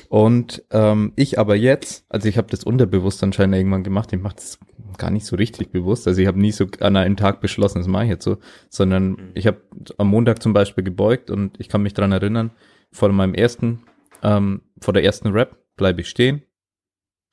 [0.10, 4.36] Und ähm, ich aber jetzt, also ich habe das unterbewusst anscheinend irgendwann gemacht, ich mache
[4.36, 4.60] das
[4.98, 6.08] gar nicht so richtig bewusst.
[6.08, 8.38] Also ich habe nie so an einem Tag beschlossen, das mache ich jetzt so,
[8.70, 9.32] sondern mhm.
[9.34, 9.62] ich habe
[9.98, 12.52] am Montag zum Beispiel gebeugt und ich kann mich dran erinnern,
[12.92, 13.84] vor meinem ersten,
[14.24, 16.44] ähm, vor der ersten Rap bleibe ich stehen,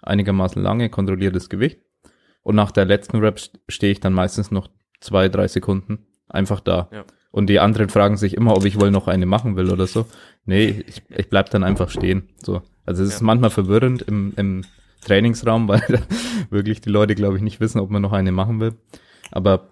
[0.02, 1.80] einigermaßen lange, kontrolliere das Gewicht
[2.42, 4.68] und nach der letzten Rap stehe ich dann meistens noch
[5.00, 6.88] zwei, drei Sekunden einfach da.
[6.92, 7.04] Ja.
[7.34, 10.06] Und die anderen fragen sich immer, ob ich wohl noch eine machen will oder so.
[10.44, 12.28] Nee, ich, ich bleib dann einfach stehen.
[12.40, 12.62] So.
[12.86, 13.26] Also es ist ja.
[13.26, 14.64] manchmal verwirrend im, im
[15.04, 15.82] Trainingsraum, weil
[16.50, 18.74] wirklich die Leute, glaube ich, nicht wissen, ob man noch eine machen will.
[19.32, 19.66] Aber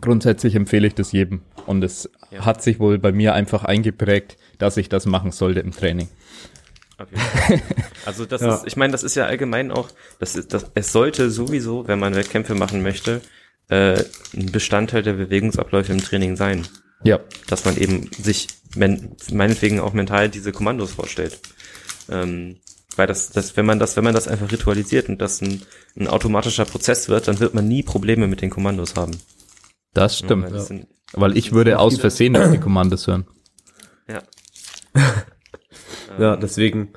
[0.00, 1.40] grundsätzlich empfehle ich das jedem.
[1.66, 2.44] Und es ja.
[2.44, 6.06] hat sich wohl bei mir einfach eingeprägt, dass ich das machen sollte im Training.
[8.06, 8.54] Also das ja.
[8.54, 9.88] ist, ich meine, das ist ja allgemein auch,
[10.20, 13.20] das ist, das, es sollte sowieso, wenn man Wettkämpfe machen möchte,
[13.68, 14.02] äh,
[14.34, 16.66] ein Bestandteil der Bewegungsabläufe im Training sein.
[17.04, 17.20] Ja.
[17.48, 21.40] Dass man eben sich men meinetwegen auch mental diese Kommandos vorstellt.
[22.08, 22.56] Ähm,
[22.96, 25.62] weil das, das, wenn man das, wenn man das einfach ritualisiert und das ein,
[25.98, 29.16] ein automatischer Prozess wird, dann wird man nie Probleme mit den Kommandos haben.
[29.94, 30.44] Das stimmt.
[30.44, 33.26] Ja, das sind, weil ich würde aus Versehen auf die Kommandos hören.
[34.08, 34.22] Ja.
[36.18, 36.92] ja, deswegen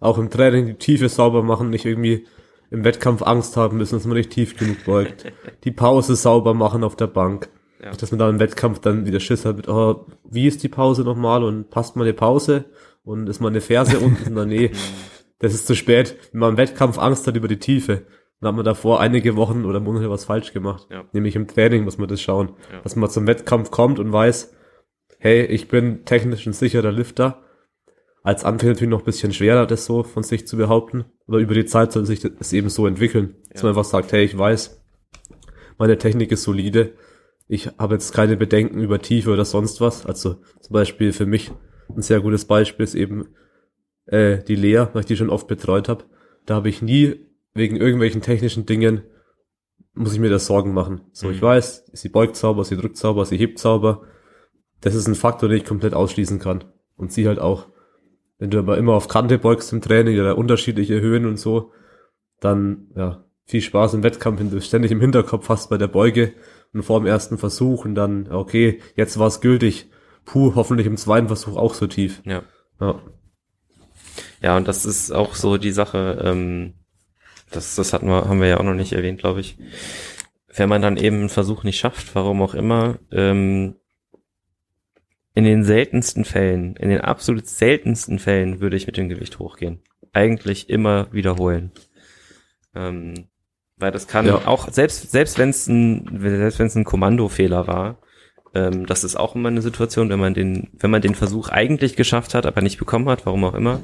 [0.00, 2.26] auch im Training die Tiefe sauber machen, nicht irgendwie
[2.70, 5.32] im Wettkampf Angst haben müssen, dass man nicht tief genug beugt.
[5.64, 7.48] Die Pause sauber machen auf der Bank.
[7.82, 7.92] Ja.
[7.92, 11.02] Dass man da im Wettkampf dann wieder Schiss hat mit, oh, wie ist die Pause
[11.02, 12.64] nochmal und passt mal eine Pause
[13.04, 14.34] und ist mal eine Ferse unten?
[14.34, 14.70] Na nee,
[15.38, 16.16] das ist zu spät.
[16.32, 18.06] Wenn man im Wettkampf Angst hat über die Tiefe,
[18.40, 20.86] dann hat man davor einige Wochen oder Monate was falsch gemacht.
[20.90, 21.04] Ja.
[21.12, 22.54] Nämlich im Training muss man das schauen.
[22.72, 22.80] Ja.
[22.80, 24.54] Dass man zum Wettkampf kommt und weiß,
[25.18, 27.42] hey, ich bin technisch ein sicherer Lifter
[28.26, 31.04] als Anfänger natürlich noch ein bisschen schwerer, das so von sich zu behaupten.
[31.28, 34.24] Aber über die Zeit soll sich das eben so entwickeln, dass man einfach sagt, hey,
[34.24, 34.82] ich weiß,
[35.78, 36.94] meine Technik ist solide.
[37.46, 40.04] Ich habe jetzt keine Bedenken über Tiefe oder sonst was.
[40.04, 41.52] Also zum Beispiel für mich
[41.94, 43.28] ein sehr gutes Beispiel ist eben
[44.06, 46.04] äh, die Lea, weil ich die schon oft betreut habe.
[46.46, 47.20] Da habe ich nie
[47.54, 49.02] wegen irgendwelchen technischen Dingen
[49.94, 51.02] muss ich mir das Sorgen machen.
[51.12, 51.34] So, mhm.
[51.34, 54.02] ich weiß, sie beugt sauber, sie drückt sauber, sie hebt sauber.
[54.80, 56.64] Das ist ein Faktor, den ich komplett ausschließen kann.
[56.96, 57.68] Und sie halt auch.
[58.38, 61.72] Wenn du aber immer auf Kante beugst im Training oder unterschiedliche Höhen und so,
[62.40, 66.34] dann ja, viel Spaß im Wettkampf, wenn du ständig im Hinterkopf hast bei der Beuge
[66.72, 69.90] und vor dem ersten Versuch und dann, okay, jetzt war es gültig.
[70.24, 72.20] Puh, hoffentlich im zweiten Versuch auch so tief.
[72.24, 72.42] Ja.
[72.80, 73.00] Ja,
[74.42, 76.74] ja und das ist auch so die Sache, ähm,
[77.50, 79.56] das, das hatten wir, haben wir ja auch noch nicht erwähnt, glaube ich.
[80.54, 83.76] Wenn man dann eben einen Versuch nicht schafft, warum auch immer, ähm,
[85.36, 89.82] in den seltensten Fällen, in den absolut seltensten Fällen würde ich mit dem Gewicht hochgehen.
[90.14, 91.72] Eigentlich immer wiederholen.
[92.74, 93.28] Ähm,
[93.76, 94.46] weil das kann ja.
[94.46, 97.98] auch, selbst, selbst wenn es ein, selbst wenn es ein Kommandofehler war,
[98.54, 101.96] ähm, das ist auch immer eine Situation, wenn man den, wenn man den Versuch eigentlich
[101.96, 103.82] geschafft hat, aber nicht bekommen hat, warum auch immer,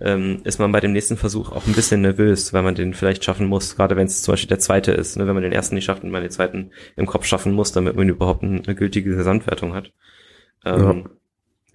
[0.00, 3.22] ähm, ist man bei dem nächsten Versuch auch ein bisschen nervös, weil man den vielleicht
[3.22, 5.74] schaffen muss, gerade wenn es zum Beispiel der zweite ist, ne, wenn man den ersten
[5.74, 9.14] nicht schafft und man den zweiten im Kopf schaffen muss, damit man überhaupt eine gültige
[9.14, 9.92] Gesamtwertung hat.
[10.64, 11.10] Ähm, ja.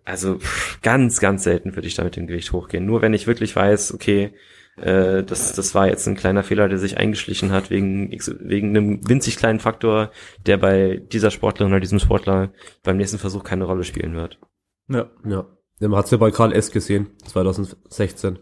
[0.06, 2.86] Also pff, ganz, ganz selten würde ich da mit dem Gewicht hochgehen.
[2.86, 4.34] Nur wenn ich wirklich weiß, okay,
[4.78, 9.08] äh, das, das war jetzt ein kleiner Fehler, der sich eingeschlichen hat wegen, wegen einem
[9.08, 10.12] winzig kleinen Faktor,
[10.46, 12.52] der bei dieser Sportlerin oder diesem Sportler
[12.84, 14.40] beim nächsten Versuch keine Rolle spielen wird.
[14.88, 15.46] Ja, ja.
[15.82, 16.72] Man hat es ja bei Karl S.
[16.72, 18.40] gesehen, 2016.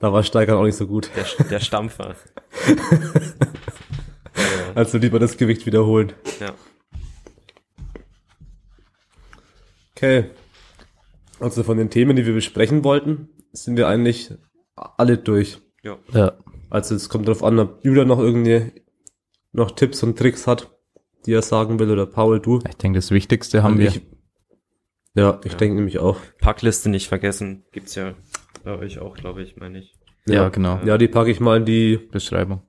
[0.00, 1.10] Da war Steigern auch nicht so gut.
[1.16, 2.16] Der, der Stampfer.
[4.74, 6.12] also lieber das Gewicht wiederholen.
[6.40, 6.52] Ja.
[9.96, 10.26] Okay.
[11.40, 14.30] Also von den Themen, die wir besprechen wollten, sind wir eigentlich
[14.74, 15.58] alle durch.
[15.82, 15.98] Ja.
[16.12, 16.32] ja.
[16.68, 18.72] Also es kommt darauf an, ob Julia noch irgendwie
[19.52, 20.70] noch Tipps und Tricks hat,
[21.24, 22.60] die er sagen will, oder Paul, du.
[22.68, 23.92] Ich denke, das Wichtigste haben wir.
[25.14, 25.58] ja, ich ja.
[25.58, 26.18] denke nämlich auch.
[26.40, 28.14] Packliste nicht vergessen, gibt's ja
[28.64, 29.94] bei euch auch, glaube ich, meine ich.
[30.26, 30.78] Ja, ja genau.
[30.84, 32.62] Ja, die packe ich mal in die Beschreibung.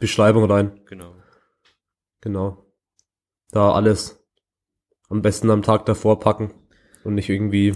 [0.00, 0.80] Beschreibung rein.
[0.86, 1.14] Genau.
[2.22, 2.66] Genau.
[3.52, 4.24] Da alles
[5.08, 6.52] am besten am Tag davor packen
[7.04, 7.74] und nicht irgendwie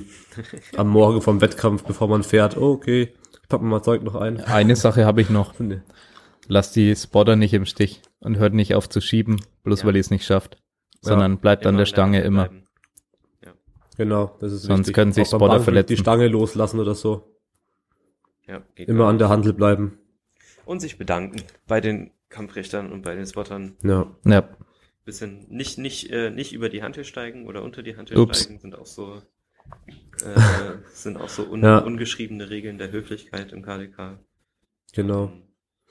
[0.77, 3.13] am Morgen vom Wettkampf, bevor man fährt, oh, okay,
[3.49, 4.41] packen wir mal Zeug noch ein.
[4.41, 5.55] Eine Sache habe ich noch.
[6.49, 9.87] Lass die Spotter nicht im Stich und hört nicht auf zu schieben, bloß ja.
[9.87, 10.59] weil ihr es nicht schafft,
[11.01, 12.51] sondern ja, bleibt an der Stange immer.
[13.45, 13.53] Ja.
[13.97, 14.95] Genau, das ist Sonst wichtig.
[14.95, 15.89] können sich Spotter verletzen.
[15.89, 17.37] Die Stange loslassen oder so.
[18.47, 19.99] Ja, geht Immer an der Handel bleiben.
[20.65, 23.77] Und sich bedanken bei den Kampfrichtern und bei den Spottern.
[23.83, 24.07] Ja.
[24.25, 24.49] Ja.
[25.07, 28.41] Bisschen nicht, nicht, äh, nicht über die Hantel steigen oder unter die Hantel Ups.
[28.43, 29.23] steigen, sind auch so,
[30.25, 30.35] äh,
[30.93, 31.79] sind auch so un, Ja.
[31.79, 34.19] ungeschriebene Regeln der Höflichkeit im KDK.
[34.93, 35.33] Genau.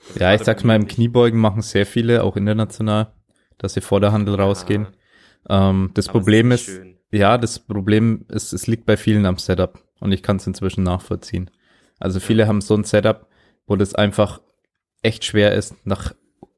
[0.08, 3.12] Also Ja, ich sag's mal, im Kniebeugen machen sehr viele, auch international,
[3.58, 4.88] dass sie vor der Handel rausgehen.
[5.48, 6.98] Ähm, das Aber Problem ist, schön.
[7.10, 10.82] ja, das Problem ist, es liegt bei vielen am Setup und ich kann es inzwischen
[10.84, 11.50] nachvollziehen.
[11.98, 13.26] Also viele haben so ein Setup,
[13.66, 14.42] wo das einfach
[15.02, 16.14] echt schwer ist, nach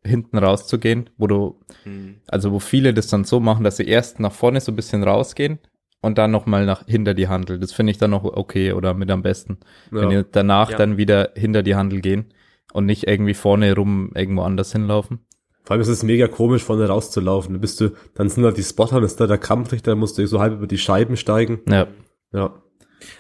[0.09, 2.17] hinten rauszugehen, wo du, Hm.
[2.29, 5.03] also wo viele das dann so machen, dass sie erst nach vorne so ein bisschen
[5.05, 5.59] rausgehen
[6.01, 7.59] und dann nochmal nach hinter die Handel.
[7.59, 9.59] Das finde ich dann noch okay oder mit am besten.
[9.91, 10.19] Wenn Ja.
[10.19, 10.77] ihr danach Ja.
[10.79, 12.27] dann wieder hinter die Handel gehen
[12.73, 15.21] und nicht irgendwie vorne rum irgendwo anders hinlaufen.
[15.65, 17.53] Vor allem ist es mega komisch, vorne rauszulaufen.
[17.55, 20.17] Dann bist du, dann sind da die Spotter, dann ist da der Kampfrichter, dann musst
[20.17, 21.61] du so halb über die Scheiben steigen.
[21.69, 21.87] Ja,
[22.33, 22.63] Ja.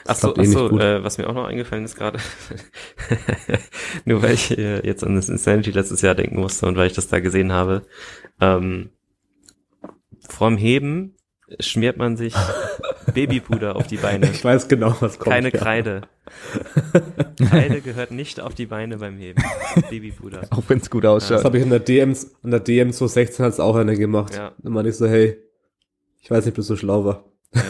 [0.07, 0.81] Ach so, klappt ach eh nicht so gut.
[0.81, 2.19] äh, was mir auch noch eingefallen ist gerade,
[4.05, 6.95] nur weil ich äh, jetzt an das Insanity letztes Jahr denken musste und weil ich
[6.95, 7.83] das da gesehen habe,
[8.41, 8.91] ähm,
[10.29, 11.15] vorm Heben
[11.61, 12.35] schmiert man sich
[13.15, 14.31] Babypuder auf die Beine.
[14.31, 15.33] Ich weiß genau, was kommt.
[15.35, 15.59] Keine ja.
[15.59, 16.03] Kreide.
[17.49, 19.43] Kreide gehört nicht auf die Beine beim Heben.
[19.89, 20.43] Babypuder.
[20.51, 21.45] auch wenn es gut Das ausschaut.
[21.45, 24.35] habe ich in der DMs, in der DM 2016 hat's auch einer gemacht.
[24.35, 24.53] Ja.
[24.59, 25.39] Dann meinte ich so, hey,
[26.21, 27.25] ich weiß nicht, ob du so schlau war.
[27.55, 27.63] Ja.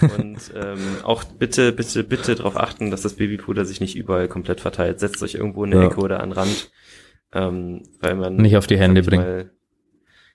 [0.00, 4.60] Und ähm, auch bitte, bitte, bitte darauf achten, dass das Babypuder sich nicht überall komplett
[4.60, 5.00] verteilt.
[5.00, 5.86] Setzt euch irgendwo in der Ja.
[5.88, 6.70] Ecke oder an den Rand,
[7.32, 9.02] ähm, weil man Nicht auf die Hände.
[9.14, 9.50] Mal,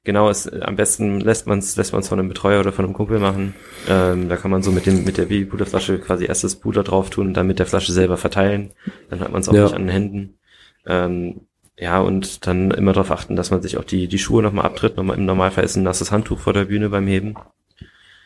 [0.04, 2.94] genau, es, am besten lässt man es lässt man von einem Betreuer oder von einem
[2.94, 3.56] Kumpel machen.
[3.88, 7.10] Ähm, da kann man so mit dem mit der Babypuderflasche quasi erst das Puder drauf
[7.10, 8.72] tun und dann mit der Flasche selber verteilen.
[9.10, 9.64] Dann hat man es auch Ja.
[9.64, 10.38] nicht an den Händen.
[10.86, 11.42] Ähm,
[11.78, 14.98] ja, und dann immer darauf achten, dass man sich auch die, die Schuhe nochmal abtritt.
[14.98, 17.36] Nochmal, Im Normalfall ist ein nasses Handtuch vor der Bühne beim Heben.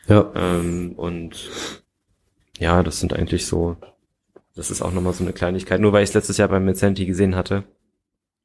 [0.08, 0.32] Ja.
[0.36, 1.49] Ähm, und
[2.60, 3.78] ja, das sind eigentlich so,
[4.56, 5.80] das ist auch nochmal so eine Kleinigkeit.
[5.82, 7.64] Nur weil ich es letztes Jahr beim Mezenti gesehen hatte,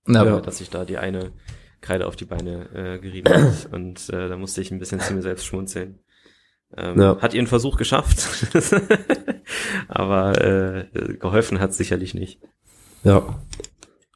[0.06, 0.40] Ja, Ja.
[0.40, 1.32] dass sich da die eine
[1.80, 3.68] Kreide auf die Beine äh, gerieben hat.
[3.72, 5.98] Und äh, da musste ich ein bisschen zu mir selbst schmunzeln.
[6.76, 7.20] Ähm, Ja.
[7.20, 8.18] Hat ihren Versuch geschafft,
[9.88, 10.86] aber äh,
[11.18, 12.40] geholfen hat sicherlich nicht.
[13.04, 13.40] Ja.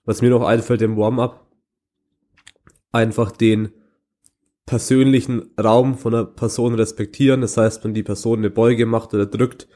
[0.04, 1.46] Was mir noch einfällt im Warm-up,
[2.90, 3.72] einfach den
[4.66, 7.40] persönlichen Raum von einer Person respektieren.
[7.40, 9.68] Das heißt, wenn die Person eine Beuge macht oder drückt,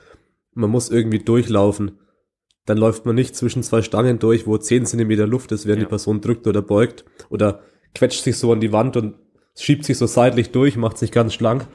[0.55, 1.99] man muss irgendwie durchlaufen.
[2.66, 5.87] Dann läuft man nicht zwischen zwei Stangen durch, wo 10 Zentimeter Luft ist, während Ja.
[5.87, 7.05] die Person drückt oder beugt.
[7.30, 7.61] Oder
[7.95, 9.14] quetscht sich so an die Wand und
[9.57, 11.66] schiebt sich so seitlich durch, macht sich ganz schlank.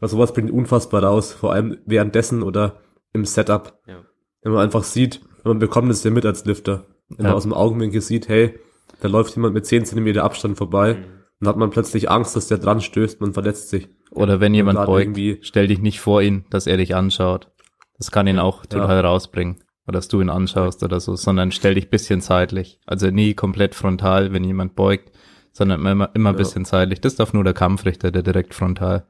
[0.00, 2.80] Also sowas bringt unfassbar raus, vor allem währenddessen oder
[3.12, 3.78] im Setup.
[3.86, 4.04] Ja.
[4.42, 6.84] Wenn man einfach sieht, man bekommt es ja mit als Lifter.
[7.08, 7.30] Wenn Ja.
[7.30, 8.58] man aus dem Augenwinkel sieht, hey,
[9.00, 11.04] da läuft jemand mit 10 Zentimeter Abstand vorbei, Mhm.
[11.44, 13.88] Dann hat man plötzlich Angst, dass der dran stößt, man verletzt sich.
[14.10, 17.50] Oder wenn jemand beugt, stell dich nicht vor ihn, dass er dich anschaut.
[17.96, 19.62] Das kann ihn auch total rausbringen.
[19.86, 22.80] Oder dass du ihn anschaust oder so, sondern stell dich bisschen seitlich.
[22.86, 25.12] Also nie komplett frontal, wenn jemand beugt,
[25.52, 26.38] sondern immer, immer ein Ja.
[26.38, 27.00] bisschen seitlich.
[27.00, 29.06] Das darf nur der Kampfrichter, der direkt frontal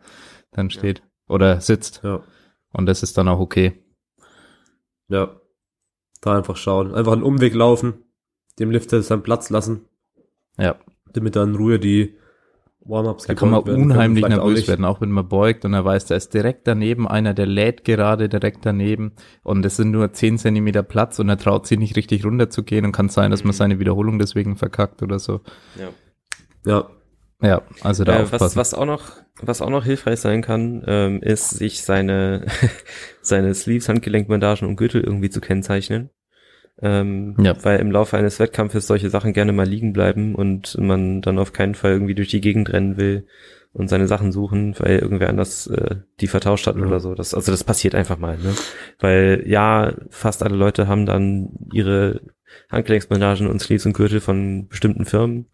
[0.50, 1.02] dann steht.
[1.28, 2.00] Oder sitzt.
[2.02, 2.22] Ja,
[2.72, 3.84] Und das ist dann auch okay.
[5.08, 5.36] ja.
[6.20, 6.94] Da einfach schauen.
[6.94, 7.94] Einfach einen Umweg laufen,
[8.58, 9.84] dem Lifter seinen Platz lassen,
[10.56, 10.76] Ja.
[11.12, 12.16] damit dann in Ruhe die
[12.86, 15.84] Warm-ups Da kann man werden unheimlich auch nervös werden, auch wenn man beugt und er
[15.84, 19.12] weiß, da ist direkt daneben einer, der lädt gerade direkt daneben
[19.42, 22.92] und es sind nur 10 Zentimeter Platz und er traut sich nicht richtig runterzugehen und
[22.92, 23.56] kann sein, dass man Mhm.
[23.58, 25.40] seine Wiederholung deswegen verkackt oder so.
[25.78, 25.88] Ja.
[26.66, 26.88] Ja,
[27.42, 28.56] Ja, also da Äh, was, aufpassen.
[28.56, 29.02] was auch noch,
[29.42, 32.46] was auch noch hilfreich sein kann, ähm, ist, sich seine,
[33.22, 36.10] seine Sleeves, Handgelenkbandagen und Gürtel irgendwie zu kennzeichnen.
[36.82, 37.54] Ähm, Ja.
[37.62, 41.52] Weil im Laufe eines Wettkampfes solche Sachen gerne mal liegen bleiben und man dann auf
[41.52, 43.26] keinen Fall irgendwie durch die Gegend rennen will
[43.72, 46.82] und seine Sachen suchen, weil irgendwer anders äh, die vertauscht hat Ja.
[46.84, 47.14] oder so.
[47.14, 48.54] Das, also das passiert einfach mal, ne?
[48.98, 52.20] Weil ja, fast alle Leute haben dann ihre
[52.70, 55.46] Handgelenksbandagen und Sleeves und Gürtel von bestimmten Firmen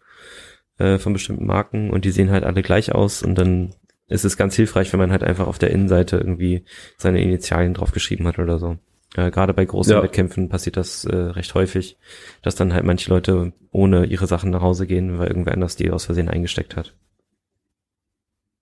[0.79, 3.75] äh, von bestimmten Marken und die sehen halt alle gleich aus und dann
[4.09, 6.65] ist es ganz hilfreich, wenn man halt einfach auf der Innenseite irgendwie
[6.99, 8.77] seine Initialien draufgeschrieben hat oder so.
[9.17, 10.03] Äh, Gerade bei großen Ja.
[10.03, 11.99] Wettkämpfen passiert das äh, recht häufig,
[12.43, 15.91] dass dann halt manche Leute ohne ihre Sachen nach Hause gehen, weil irgendwer anders die
[15.91, 16.95] aus Versehen eingesteckt hat.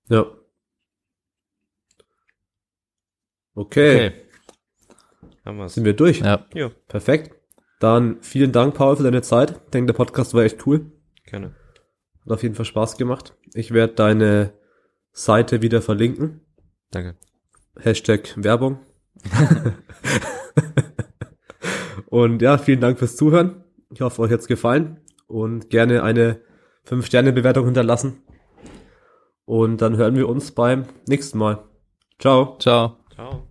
[0.08, 0.26] ja.
[3.54, 4.12] Okay, okay.
[5.44, 5.74] Haben wir's.
[5.74, 6.20] sind wir durch.
[6.20, 7.34] Ja, Ja, Perfekt.
[7.80, 9.50] Dann vielen Dank, Paul, für deine Zeit.
[9.50, 10.92] Ich denke, der Podcast war echt cool.
[11.24, 11.56] gerne.
[12.24, 13.34] Hat auf jeden Fall Spaß gemacht.
[13.54, 14.52] Ich werde deine
[15.12, 16.40] Seite wieder verlinken.
[16.92, 17.16] Danke.
[17.80, 18.78] Hashtag Werbung.
[22.06, 23.64] und ja, vielen Dank fürs Zuhören.
[23.92, 26.40] Ich hoffe, euch hat's gefallen und gerne eine
[26.88, 28.22] 5-Sterne-Bewertung hinterlassen.
[29.44, 31.64] Und dann hören wir uns beim nächsten Mal.
[32.18, 32.56] Ciao.
[32.58, 32.98] ciao.
[33.14, 33.47] Ciao.